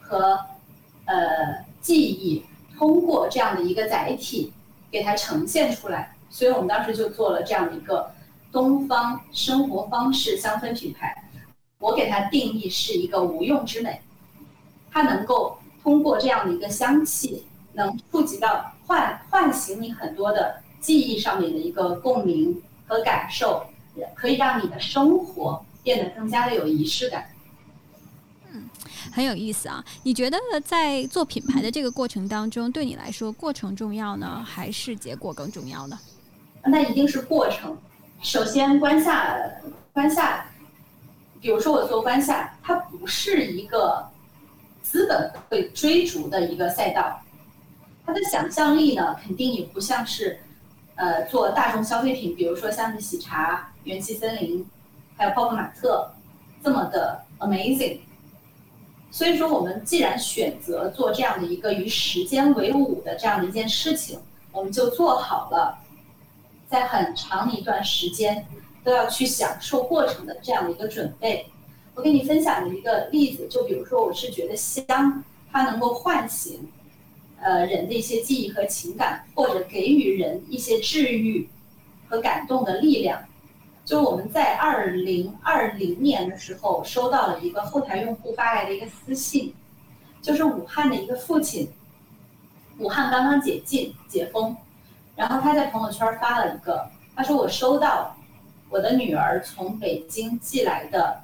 [0.02, 0.40] 和
[1.06, 2.44] 呃记忆。
[2.78, 4.52] 通过这样的一个载体，
[4.92, 8.12] 给它呈现出来，所以我们当时就做了这样的一个
[8.52, 11.24] 东方生活方式香氛品牌。
[11.78, 14.02] 我给它定义是一个无用之美，
[14.92, 23.66] 它能够通过这样的一个香气，能触及到唤唤醒你很多的记忆上面的一个共鸣和感受，
[24.16, 27.30] 可以让你的生活变得更加的有仪式感。
[29.16, 29.82] 很有意思啊！
[30.04, 35.98] 你觉得在做品牌的这个过程当中，对你来说过程重要呢，还是结果更重要呢？
[36.66, 37.78] 那一定是过程。
[38.22, 39.40] 首先，关下
[39.94, 40.46] 关下，
[41.40, 44.06] 比如说我做关下，它不是一个
[44.84, 47.22] 资本会追逐的一个赛道，
[48.06, 50.38] 它的想象力呢，肯定也不像是
[50.96, 54.66] 呃做大众消费品，比如说像是喜茶、元气森林，
[55.16, 56.12] 还有泡泡玛特
[56.62, 58.00] 这么的 amazing。
[59.16, 64.20] 所以说，我们既然选择做这样的一个与时间为伍的这样的一件事情，
[64.52, 65.80] 我们就做好了，
[66.68, 68.46] 在很长一段时间
[68.84, 71.46] 都要去享受过程的这样的一个准备。
[71.94, 76.68] 我给你分享的一个例子，就比如说，我是觉得香，它能够唤醒，
[77.40, 81.48] 呃，人的一些记忆和情感，或者给予人一些治愈
[82.10, 83.18] 和感动的力量。
[83.86, 89.54] 就我们在二零二零年的时候，收到了一个后台用户发来的一个私信，
[90.24, 91.72] 就是武汉的一个父亲，
[92.80, 94.58] 武汉刚刚解禁解封，
[95.16, 98.18] 然后他在朋友圈发了一个，他说我收到
[98.70, 101.22] 我的女儿从北京寄来的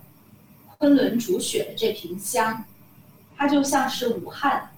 [0.77, 2.63] 昆仑煮雪的这瓶香，
[3.35, 4.69] 它就像是武汉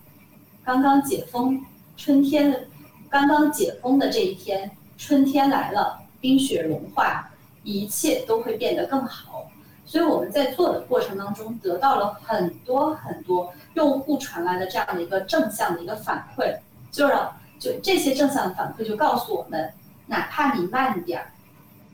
[0.63, 1.61] 刚刚解封
[1.97, 2.69] 春天
[3.09, 7.29] 刚刚解封的这一天，春天来了，冰雪融化。
[7.64, 9.49] 一切都会变得更好，
[9.86, 16.57] 所以我们在做的过程当中得到了很多很多用户传来的这样的一个正向的一个反馈，
[16.91, 19.74] 就让就这些正向的反馈就告诉我们，
[20.07, 21.32] 哪怕你慢点儿，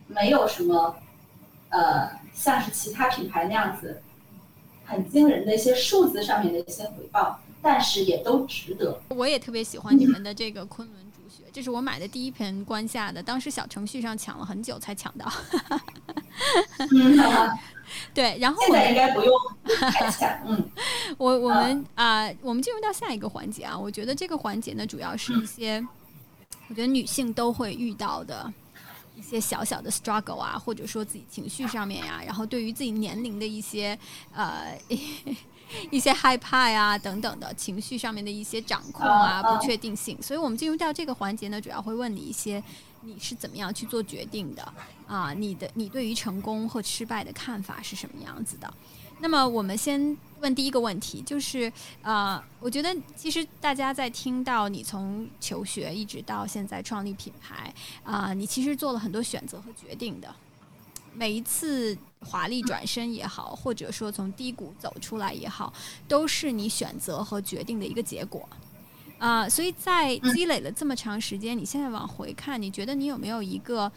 [0.08, 0.96] 没有什么，
[1.70, 4.02] 呃，像是其他品牌那样子
[4.86, 9.00] 很惊人的一些数字上面的一些回报，但是也都值得。
[9.10, 11.09] 我也特别喜欢你们的这个昆仑。
[11.50, 15.32] 学，这是我买的第一盆关下的，当时小程序上抢了很久才抢到。
[18.14, 19.36] 对，然后现在应该不用。
[20.46, 20.70] 嗯，
[21.18, 25.84] 我我们啊，我们进入到下一个环节啊，我觉得这个环节呢，主要是一些
[26.68, 28.54] 我觉得女性都会遇到的
[29.16, 33.98] 一些小小的 struggle 啊，或者说自己情绪上面呀，然后对于自己年龄的一些
[34.34, 34.78] 呃。
[35.92, 42.64] 一些害怕呀等等的情绪上面的一些掌控啊不确定性，所以我们进入到这个环节呢，主要会问你一些
[43.02, 44.74] 你是怎么样去做决定的
[45.08, 45.34] 啊？
[45.34, 48.74] 你的你对于成功和失败的看法是什么样子的？
[49.22, 60.34] 那么我们先问第一个问题，就是啊，我觉得其实大家在听到你从求学一直到现在创立品牌啊，你其实做了很多选择和决定的。
[61.14, 65.74] 每一次华丽转身也好，或者说从低谷走出来也好，
[66.08, 68.48] 都是你选择和决定的一个结果
[69.18, 69.48] 啊。
[69.48, 73.92] 所以在积累了这么长时间，你现在往回看，你觉得你有没有一个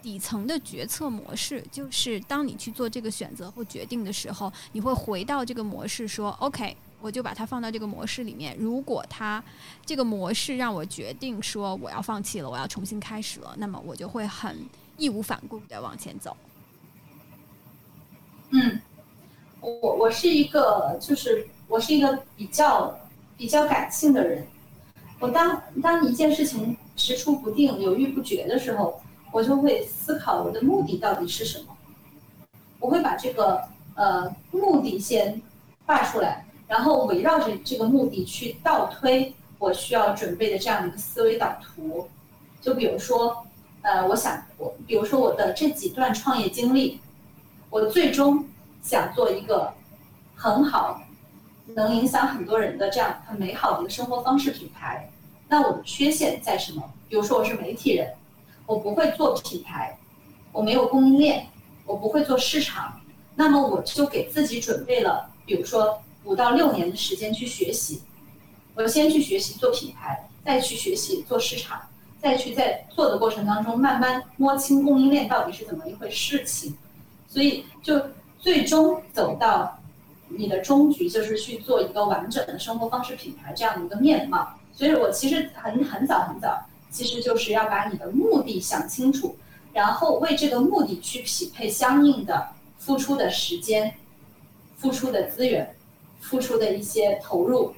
[0.00, 1.64] 底层的决策模式？
[1.72, 8.56] 就是当你去做这个选择或决定的时候，你会回到这个模式，说 “OK”，我就把它放到这个模式里面。
[8.58, 9.42] 如果它
[9.84, 14.56] 这个模式让我决定说我要放弃了，我要重新开始了，那么我就会很。
[14.96, 16.36] 义无反顾的往前走。
[18.50, 18.78] 嗯，
[19.60, 22.98] 我我是一个，就是我是一个比较
[23.36, 24.46] 比较感性的人。
[25.18, 29.00] 我当当一件事情踟蹰不定、犹豫不决的时候，
[29.32, 31.66] 我就会思考我的目的到底是什么。
[32.78, 33.62] 我会把这个
[33.94, 35.40] 呃目的先
[35.86, 42.08] 画出来，然后围绕着这个目的去倒推我需要准备的这样一个思维导图。
[42.60, 43.44] 就比如说。
[43.82, 47.00] 呃，我想我，比如说我的这几段创业经历，
[47.70, 48.44] 我最终
[48.82, 49.72] 想做一个
[50.34, 51.02] 很好，
[51.66, 55.10] 能影响很多人的这样很美好的一个生活方式品牌。
[55.48, 56.82] 那我的缺陷在什么？
[57.08, 58.12] 比如说我是媒体人，
[58.66, 59.98] 我不会做品牌，
[60.52, 61.46] 我没有供应链，
[61.84, 63.00] 我不会做市场。
[63.34, 68.02] 那么我就给自己准备了，比如说五到六年的时间去学习。
[68.74, 71.80] 我先去学习做品牌，再去学习做市场。
[72.22, 76.76] 再去在做的过程当中，慢慢摸清供应链到底是怎么一回事情，
[77.26, 77.98] 所以就
[78.40, 79.78] 最终走到
[80.28, 84.48] 你的终局，就是去做一个完整的生活方式品牌这样的一个面貌。
[84.72, 89.36] 所以我其实很很早很早，其实就是要把你的目的想清楚，
[89.72, 93.94] 然后为这个目的去匹配相应的付出的时间、
[94.76, 95.76] 付出的资源、
[96.20, 97.74] 付出的一些投入。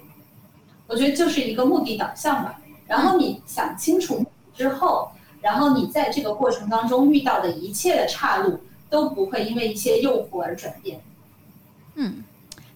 [0.86, 2.60] 我觉得就是一个目的导向吧。
[2.86, 4.24] 然后你想清楚。
[4.54, 5.10] 之后，
[5.40, 8.60] 然后你在这个过程当中遇到的一切的岔路
[8.92, 11.00] 都不会因为一些诱惑而转变。
[11.94, 12.22] 嗯，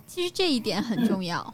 [0.06, 1.52] 其实这一点很重要，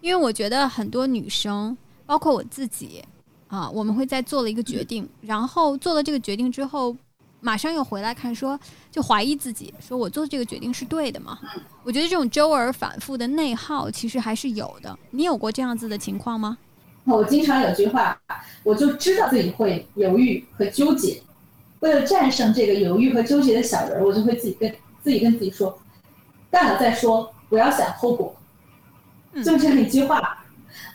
[0.00, 3.04] 因为我觉得很多女生，包括我自己，
[3.48, 6.96] 啊，我们会在做了一个决定，然后做了这个决定之后，
[7.40, 8.58] 马上又回来看，说
[8.88, 11.40] 就怀疑自己，说我做的这个决定是对的吗？
[11.82, 14.96] 我觉得这种周而反复的内耗其实还是有的。
[15.10, 16.56] 你有过这样子的情况吗？
[17.04, 18.16] 我经常有句话，
[18.62, 21.20] 我就知道自己会犹豫和纠结。
[21.84, 25.78] 为了战胜这个犹豫和纠结的小人，我就会自己跟自己跟自己说
[26.50, 28.34] ：“干了再说，不要想后果。”
[29.44, 30.46] 就这样一句话，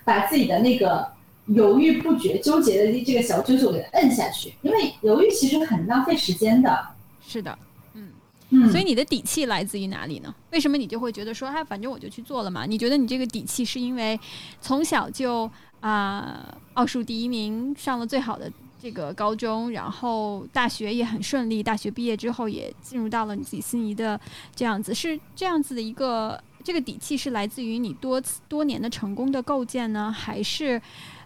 [0.04, 1.08] 把自己的那个
[1.46, 4.52] 犹豫不决、纠结的这个小九九给它摁下去。
[4.64, 6.88] 因为犹豫其实很浪费时间的。
[7.22, 7.56] 是的，
[7.94, 8.10] 嗯
[8.50, 8.72] 嗯。
[8.72, 10.34] 所以你的底气来自于哪里呢？
[10.52, 12.66] 为什么你就会觉得说，哎，反正我就去做了嘛？
[12.66, 14.20] 你觉得你这个底气是因为
[14.60, 15.49] 从小就？
[15.82, 21.61] 啊，奥数第一名，上了最好的这个高中，然后大学也很顺利。
[21.61, 24.19] 大学毕业之后也进入到了你自己心仪的
[24.56, 30.81] 这样子，是这样子的一个这个底气是来自于你多次多年的成功的构建呢，还是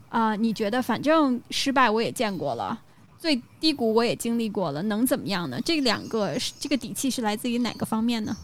[0.09, 0.35] 啊？
[0.35, 2.81] 你觉得反正失败我也见过了，
[3.19, 5.61] 最低谷我也经历过了，能怎么样呢？
[5.63, 8.35] 这两个这个底气是来自于哪个方面呢？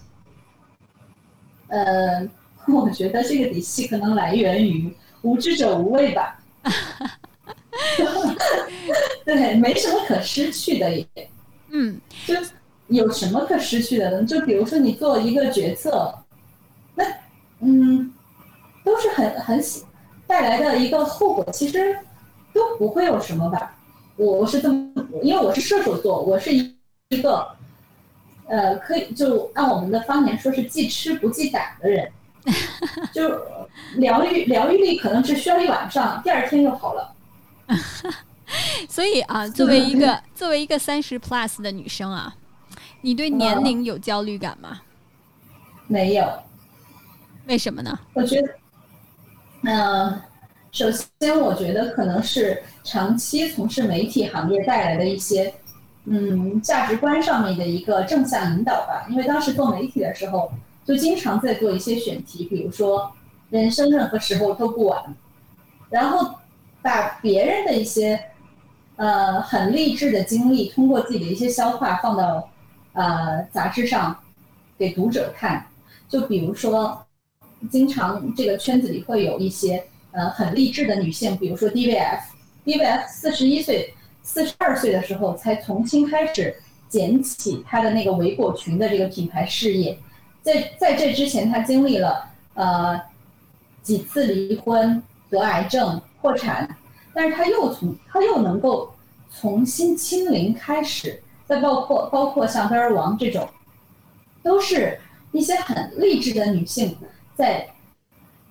[1.67, 2.27] 呃，
[2.67, 4.93] 我觉得这个底气可能来源于。
[5.21, 6.39] 无知者无畏吧，
[9.25, 11.05] 对，没什么可失去的也，
[11.69, 12.35] 嗯，就
[12.87, 14.23] 有什么可失去的呢？
[14.25, 16.13] 就比如说你做一个决策，
[16.95, 17.05] 那
[17.59, 18.11] 嗯，
[18.83, 19.83] 都是很很喜
[20.27, 21.97] 带来的一个后果，其实
[22.53, 23.75] 都不会有什么吧。
[24.15, 24.91] 我是这么，
[25.21, 26.75] 因为我是射手座，我是一
[27.09, 27.47] 一个，
[28.47, 32.11] 呃，可以就按我们的方言说是既吃不忌胆的人。
[33.13, 33.29] 就
[33.97, 37.13] 疗愈疗愈力可能只需要一晚上，第二天就好了。
[38.89, 42.35] 所以啊， 作为一个作为一个三十 plus 的女生啊，
[43.01, 44.81] 你对年龄有焦虑感吗？
[45.87, 46.27] 没有。
[47.45, 47.97] 为什么呢？
[48.13, 48.49] 我觉得，
[49.63, 50.21] 嗯，
[50.71, 55.51] 首先，我觉得可能是长期从事媒体行业带来的一些，
[56.05, 59.05] 嗯，价值观上面的一个正向引导吧。
[59.09, 60.51] 因为当时做媒体的时候，
[60.85, 63.11] 就经常在做一些选题，比如说
[63.49, 65.15] 人生任何时候都不晚，
[65.89, 66.35] 然后
[66.81, 68.19] 把别人的一些，
[68.95, 72.49] 呃，很励志的经历，通过自己的一些消化放到，
[72.93, 74.17] 呃，杂志上
[74.77, 75.65] 给读者看。
[76.07, 77.05] 就比如说，
[77.69, 79.83] 经常这个圈子里会有一些。
[80.11, 83.93] 呃，很励志的女性，比如说 DVF，DVF 四十一岁、
[84.23, 86.55] 四十二岁的时候才重新开始
[86.89, 89.95] 捡起她的那个维果裙的这个品牌事业，
[90.41, 92.99] 在在这之前，她经历了呃
[93.83, 94.99] 几次离婚、
[95.29, 96.77] 得癌症、破产，
[97.13, 98.93] 但是他又从他又能够
[99.33, 103.47] 重新清零开始，再包括包括像贝儿王这种，
[104.43, 104.99] 都是
[105.31, 106.95] 一些很励志的女性
[107.35, 107.67] 在。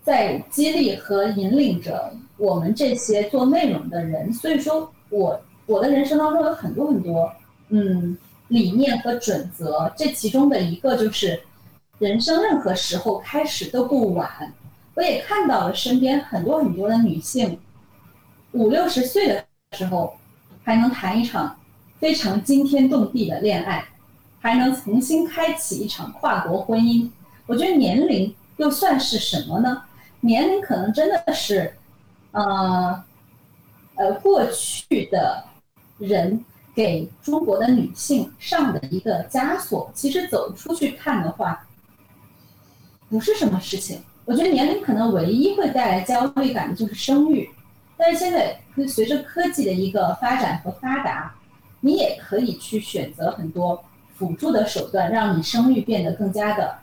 [0.04, 7.30] 在激励和引领着我们这些做内容的人，所以说，我我的人生当中有很多很多，
[7.68, 8.16] 嗯，
[8.46, 9.92] 理念和准则。
[9.94, 11.38] 这其中的一个就是，
[11.98, 14.50] 人生任何时候开始都不晚。
[14.98, 17.56] 我也看到了身边很多很多的女性，
[18.50, 20.12] 五六十岁的时候，
[20.64, 21.56] 还能谈一场
[22.00, 23.86] 非常惊天动地的恋爱，
[24.40, 27.08] 还能重新开启一场跨国婚姻。
[27.46, 29.84] 我觉得年龄又算是什么呢？
[30.18, 31.72] 年龄可能真的是，
[32.32, 33.04] 呃，
[33.94, 35.44] 呃，过去的
[35.98, 36.44] 人
[36.74, 39.88] 给中国的女性上的一个枷锁。
[39.94, 41.64] 其实走出去看的话，
[43.08, 44.02] 不是什么事情。
[44.28, 47.48] 我觉得年龄可能唯一会带来焦虑感的就是生育。
[47.96, 51.34] 但是现在随着科技的一个发展和发达，
[51.80, 53.82] 你也可以去选择很多
[54.14, 56.76] 辅助的手段，让你生育变得更加的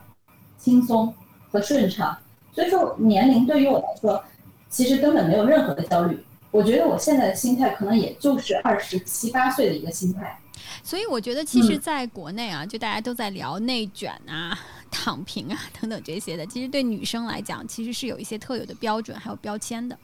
[0.57, 1.13] 轻松
[1.51, 2.17] 和顺畅。
[2.51, 4.23] 所以说，年龄对于我来说，
[4.67, 6.19] 其实根本没有任何的焦虑。
[6.49, 10.35] 我觉得我现在的心态可能也就是二十七八岁的一个心态。
[10.81, 14.57] 所以我觉得，其实在国内啊，就大家都在聊内卷啊、
[14.97, 16.45] 躺平啊等等这些的。
[16.45, 19.99] 其实对女生来讲，其实是有一些特有的标准还有标签的。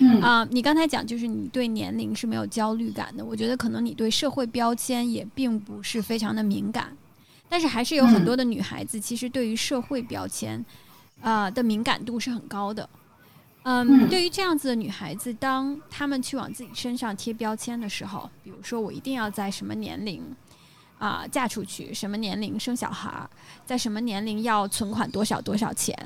[0.00, 3.24] 嗯啊，你刚才讲就是你对年龄是没有焦虑感的。
[3.24, 6.96] 我觉得可能你对社会标签也并不是非常的敏感，
[7.48, 10.64] 但是还是有很多的女孩子其实对于社会标签。
[11.20, 12.86] 啊的敏感度是很高的，
[13.62, 20.22] 嗯，对于这样子的女孩子，当她们去往自己身上贴标签的时候，比如说我一定要在什么年龄
[20.98, 23.28] 啊嫁出去，什么年龄生小孩，
[23.66, 25.96] 在什么年龄要存款多少多少钱，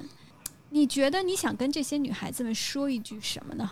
[0.71, 3.71] 你觉得你想跟这些女孩子们说一句什么呢？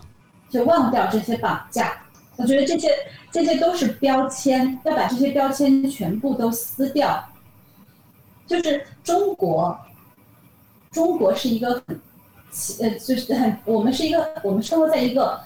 [0.48, 1.92] 就忘掉这些绑架，
[2.36, 2.88] 我觉得这些
[3.30, 7.28] 这些都是标签，要把这些标签全部都撕掉，
[8.46, 9.78] 就是中国。
[10.92, 12.00] 中国是一个很
[12.50, 15.38] 奇呃，就是很我们是一个我们生活在一个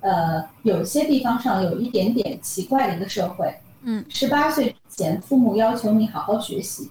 [0.00, 3.50] 呃有些地方上有一点点奇怪的一个社会。
[3.80, 6.90] 嗯，十八岁之前父母要求你好好学习，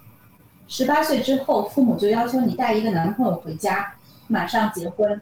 [0.70, 3.94] 十八岁之后父母就要求你带一个男朋友回家，
[4.28, 5.22] 马上结婚，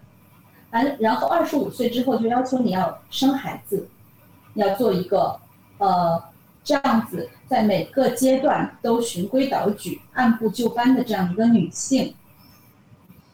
[0.70, 3.90] 完然后二十五岁之后就要求你要生孩子，
[4.54, 5.36] 要做一个
[5.80, 6.24] 呃
[6.64, 12.14] 这样子在每个阶段都循规蹈矩、按部就班的这样一个女性。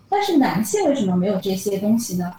[0.08, 2.34] 但是男性为什么没有这些东西呢？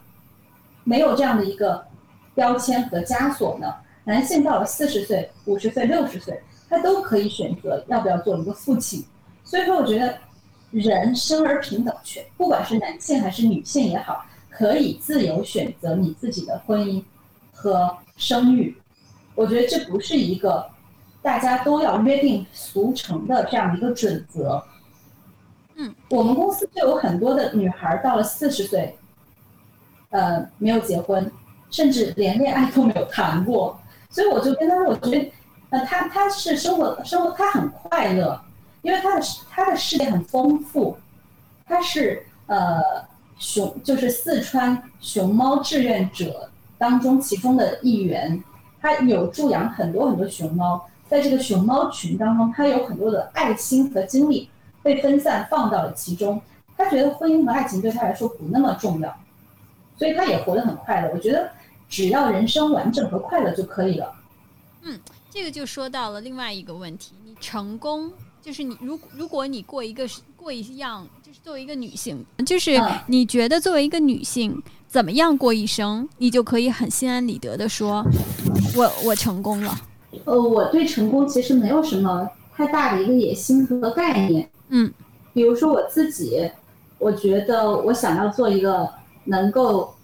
[0.82, 1.86] 没有这样的一个
[2.34, 3.74] 标签和枷锁呢？
[4.04, 9.04] 男性到了四十岁、五十岁、六十岁，他都可以选择要不要做一个父亲。
[9.44, 10.16] 所以说，我觉得
[10.70, 17.04] 人生而平等，权不管是男性还是女性也好，可以自由选择你自己的婚姻
[17.52, 18.74] 和生育。
[19.34, 20.66] 我觉得这不是一个
[21.20, 24.64] 大家都要约定俗成的这样一个准则。
[25.74, 28.96] 嗯，我们公司就有很多的女孩到了四十岁，
[30.08, 31.30] 呃，没有结婚，
[31.70, 33.78] 甚至连恋爱都没有谈过。
[34.08, 35.32] 所以我就跟他说，我觉得，
[35.72, 38.38] 那他他是生活生活他很快乐，
[38.82, 40.98] 因为他的他的事业很丰富，
[41.66, 42.80] 他是呃
[43.38, 48.44] 熊就是四川熊猫志愿者当中其中的一员，
[48.80, 54.50] 他有助养很多很多熊猫，在这个熊猫群当中，他有很多的爱心和精力。
[54.84, 56.42] 被分散放到了其中，
[56.76, 59.16] 他觉得婚姻和爱情对他来说不那么重要，
[59.96, 61.10] 所以他也活得很快乐。
[61.14, 61.48] 我觉得
[61.88, 64.12] 只要人生完整和快乐就可以了。
[64.82, 64.98] 嗯，
[65.34, 70.06] 这个就说到了另外一个问题：你成功就是你如如果你过一个
[70.36, 78.04] 过一样，就是作为一个女性，就是你觉得作为一个女性怎么样过一生，你就可以很心安理得的说，
[78.76, 79.74] 我我成功了。
[80.26, 84.46] 呃，我对成功其实没有什么太大的一个野心和概念。
[84.68, 84.92] 嗯，
[85.32, 86.46] 比如说我自己，
[86.98, 88.86] 我觉得我想要做一个
[89.24, 89.94] 能够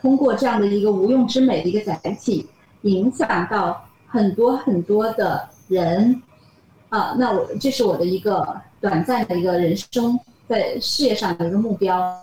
[0.00, 2.46] 通过这样的一个无用之美的一个载体，
[2.80, 3.83] 影响到
[4.14, 6.22] 很多很多的人，
[6.88, 8.46] 啊，那我这是我的一个
[8.80, 10.16] 短暂的一个人生
[10.48, 12.16] 在事业上的一个目标。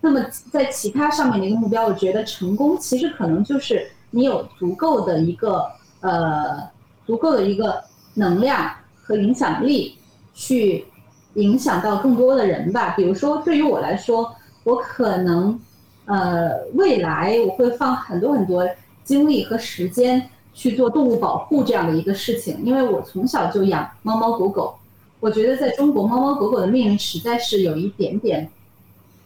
[0.00, 5.68] 那么在其他上面的一个目标，我觉得成功其实可能就是你有足够的一个
[6.02, 6.62] 呃
[7.04, 7.82] 足够的一个
[8.14, 8.70] 能量
[9.02, 9.98] 和影响力，
[10.32, 10.86] 去
[11.34, 12.94] 影响到更多的人吧。
[12.96, 14.32] 比如说对于我来说，
[14.62, 15.60] 我可能
[16.04, 18.64] 呃未来我会放很多很多
[19.02, 24.76] 精力和时间去做动物保护这样的一个事情，因为我从小就养猫猫狗狗，
[25.20, 28.50] 我觉得在中国猫猫狗狗的命运实在是有一点点。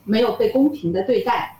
[0.05, 1.57] 没有被公平的对待，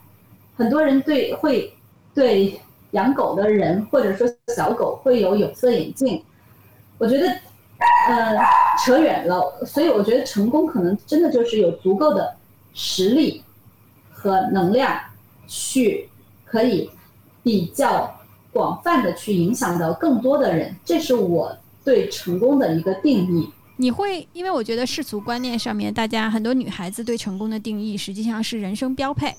[0.57, 1.73] 很多人对会
[2.13, 6.21] 对养狗的人或者说小狗会有有色眼镜，
[6.99, 7.29] 我觉得，
[8.09, 8.37] 呃，
[8.85, 12.35] 扯远了，所以我觉得成功可能真的就是有足够的
[12.75, 13.45] 实力
[14.11, 15.01] 和能量
[15.47, 16.09] 去
[16.45, 16.91] 可以
[17.45, 18.13] 比较
[18.53, 23.49] 广泛的去影响到更多的人，这是我对成功的一个定义。
[23.77, 29.35] 你会，因为我觉得世俗观念上面，大家很多女孩子对成功的定义实际上是人生标配，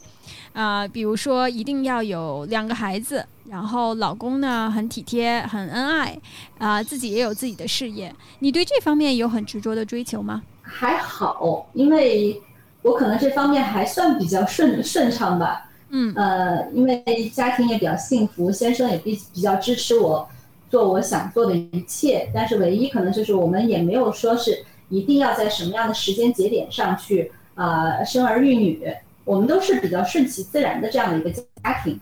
[0.52, 6.20] 啊，比如说一定要有两个孩子，然后老公呢很体贴、很恩爱，
[6.58, 8.14] 啊，自己也有自己的事业。
[8.40, 10.42] 你对这方面有很执着的追求吗？
[10.62, 12.42] 还好，因为
[12.82, 15.70] 我可能这方面还算比较顺顺畅吧。
[15.94, 17.04] 嗯，呃，因为
[17.34, 20.28] 家庭也比较幸福，先生也比比较支持我。
[20.70, 28.92] 做我想做的一切，但是唯一可能就是我们也没有说是一定要在什么样的时间节点上去呃生儿育女，
[29.24, 32.00] 我们都是比较顺其自然的这样的一个家庭。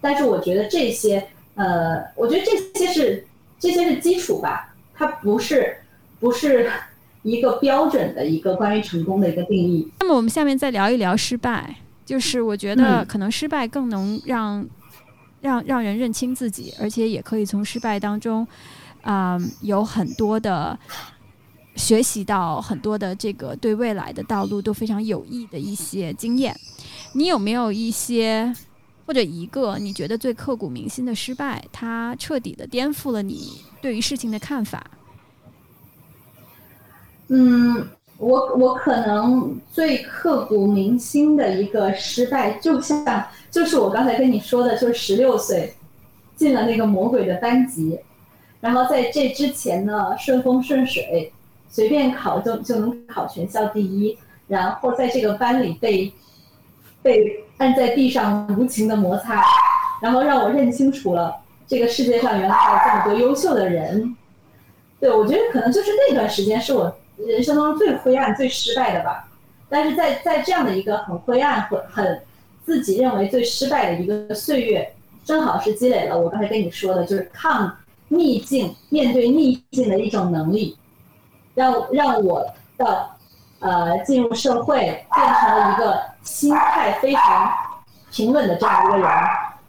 [0.00, 3.26] 但是我觉得这些呃，我觉得这些是
[3.58, 5.76] 这些是基础吧，它不是
[6.20, 6.70] 不是
[7.24, 9.90] 一个标准的一个关于成功的一个定义。
[9.98, 14.66] 那么我们下面再聊一聊失败，就是我觉得可能失败更能让。
[15.40, 18.46] 让让人认清自己，而且也可以从失败当中，
[19.00, 20.78] 啊，有很多的
[21.74, 26.56] 学习到很多的这个对未来的道路都非常有益的一些经验。
[27.12, 28.54] 你有没有一些
[29.04, 34.88] 或者一个你觉得最刻骨铭心的失败，它彻底的颠覆了你对于事情的看法？
[37.26, 37.84] 嗯。
[38.22, 45.74] 我我可能最刻骨铭心的一个失败，就像就是我刚才跟你说的，就是十六岁
[46.36, 47.98] 进了那个魔鬼的班级，
[48.60, 51.32] 然后在这之前呢顺风顺水，
[51.68, 54.16] 随便考就就能考全校第一，
[54.46, 56.12] 然后在这个班里被
[57.02, 59.42] 被按在地上无情的摩擦，
[60.00, 61.34] 然后让我认清楚了
[61.66, 64.16] 这个世界上原来还有这么多优秀的人。
[65.00, 66.96] 对，我觉得可能就是那段时间是我。
[67.26, 69.28] 人生当中最灰暗、最失败的吧，
[69.68, 72.22] 但是在在这样的一个很灰暗、很很
[72.64, 74.92] 自己认为最失败的一个岁月，
[75.24, 77.76] 正好是积累了我刚才跟你说的，就是抗
[78.08, 80.76] 逆境、面对逆境的一种能力，
[81.54, 82.44] 让让我
[82.76, 83.06] 的
[83.60, 84.78] 呃进入社会
[85.14, 87.52] 变成了一个心态非常
[88.10, 89.08] 平稳的这样一个人，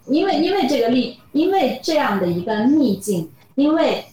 [0.07, 4.05] 因为因为这个逆，因为这样的一个逆境，因为。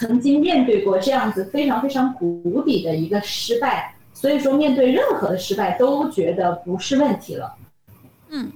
[0.00, 7.54] 曾经面对过这样子非常非常谷底的一个失败，所以说面对任何的失败都觉得不是问题了。
[8.30, 8.50] 嗯，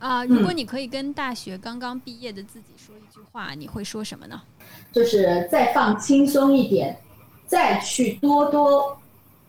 [0.00, 4.42] 啊，如果你可以跟大学刚刚毕业的自己说一句话，你会说什么呢？
[4.90, 6.98] 就是再放轻松一点，
[7.46, 8.98] 再去多多，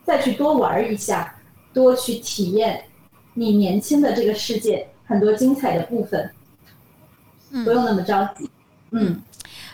[0.04, 1.36] 再去多玩一下，
[1.74, 2.84] 多去体验
[3.34, 6.30] 你年轻的这个世界很多精彩的部分。
[7.50, 8.48] 嗯，不用那么着急。
[8.92, 9.20] 嗯。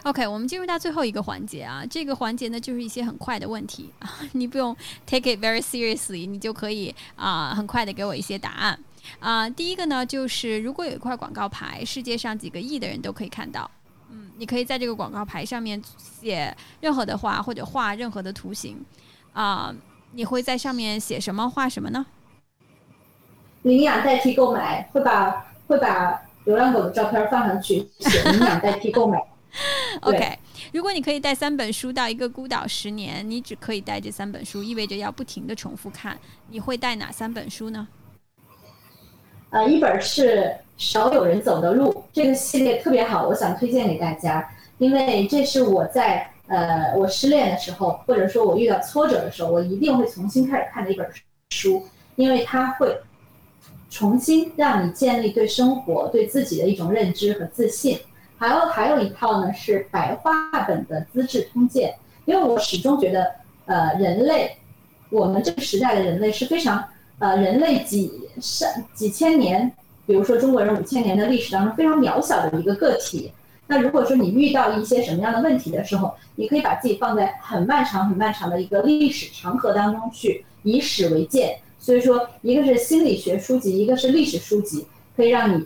[0.04, 4.76] OK，我们进入到最后一个环节啊，这个环节呢就是一些很快的问题啊， 你不用
[5.06, 8.80] take it very seriously，你就可以啊很快的给我一些答案
[9.20, 9.48] 啊。
[9.48, 13.70] 第一个呢就是如果有一块广告牌，世界上几个亿的人都可以看到，
[14.10, 18.84] 嗯，你可以在这个广告牌上面写任何的话或者画任何的图形
[19.34, 19.72] 啊，
[20.14, 22.04] 你会在上面写什么画什么呢？
[23.62, 29.24] 领养代替购买，会把会把流浪狗的照片放上去，写领养代替购买。
[30.02, 30.40] OK，
[30.72, 36.18] 如果你可以带三本书到一个孤岛十年，你只可以带这三本书，意味着要不停的重复看。
[36.50, 37.88] 你会带哪三本书呢？
[39.50, 40.38] 呃，一本是
[40.78, 51.06] 《少有人走的路》，这个系列特别好，我想推荐给大家，因为这是我在呃我失恋的时候，或者说我遇到挫折的时候，我一定会重新开始看的一本
[51.50, 52.98] 书，因为它会
[53.90, 58.00] 重新让你建立对生活、对自己的一种认知和自信。
[58.42, 61.92] 还有还有一套呢，是白话本的《资治通鉴》，
[62.26, 63.36] 因为我始终觉得，
[63.68, 64.58] 呃，人类，
[65.12, 66.84] 我们这个时代的人类是非常，
[67.20, 69.72] 呃，人类几上几千年，
[70.08, 73.32] 比如说中国人五千年的历史当中非常渺小的一个个体。
[73.68, 81.56] 那如果说你遇到一些什么样的问题的时候，你可以把自己放在很漫长、很漫长的一个历史长河当中去，以史为鉴。
[81.78, 85.64] 所以说，一个是心理学书籍，一个是历史书籍，可以让你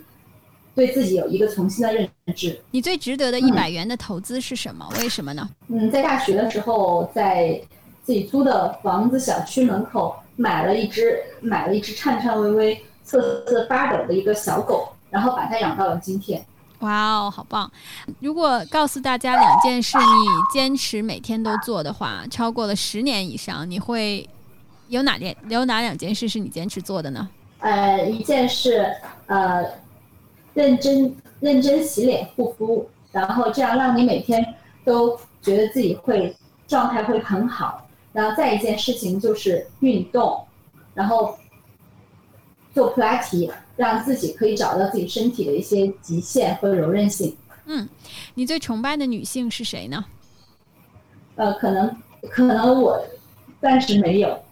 [0.76, 2.56] 对自己有一个重新的认知。
[2.70, 4.86] 你最值得的一百元的投资是什么？
[5.00, 5.48] 为什么呢？
[5.68, 7.58] 嗯，在大学的时候，在
[8.04, 16.44] 自己租的房子小区门口买了一只买了一只颤颤巍巍、瑟瑟发抖的一个小狗，然后把它养到了今天。
[16.80, 17.72] 哇哦，好棒！
[18.20, 24.28] 如果告诉大家两件事你坚持每天都做的话，超过了十年以上，你会
[24.88, 27.26] 有哪件有哪两件事是你坚持做的呢？
[27.60, 28.86] 呃，一件事
[29.24, 29.64] 呃
[30.56, 34.44] 认真认真洗脸护肤，然后这样让你每天
[34.84, 36.34] 都觉得自己会
[36.66, 37.86] 状态会很好。
[38.12, 40.44] 然后再一件事情就是运动，
[40.94, 41.38] 然后
[42.74, 43.48] 做普拉提。
[43.76, 47.36] 让自己可以找到自己身体的一些极限和柔韧性。
[47.66, 47.86] 嗯，
[48.32, 50.02] 你最崇拜的女性是谁呢？
[51.34, 51.94] 呃，可能
[52.30, 52.98] 可能我
[53.60, 54.42] 暂时没有，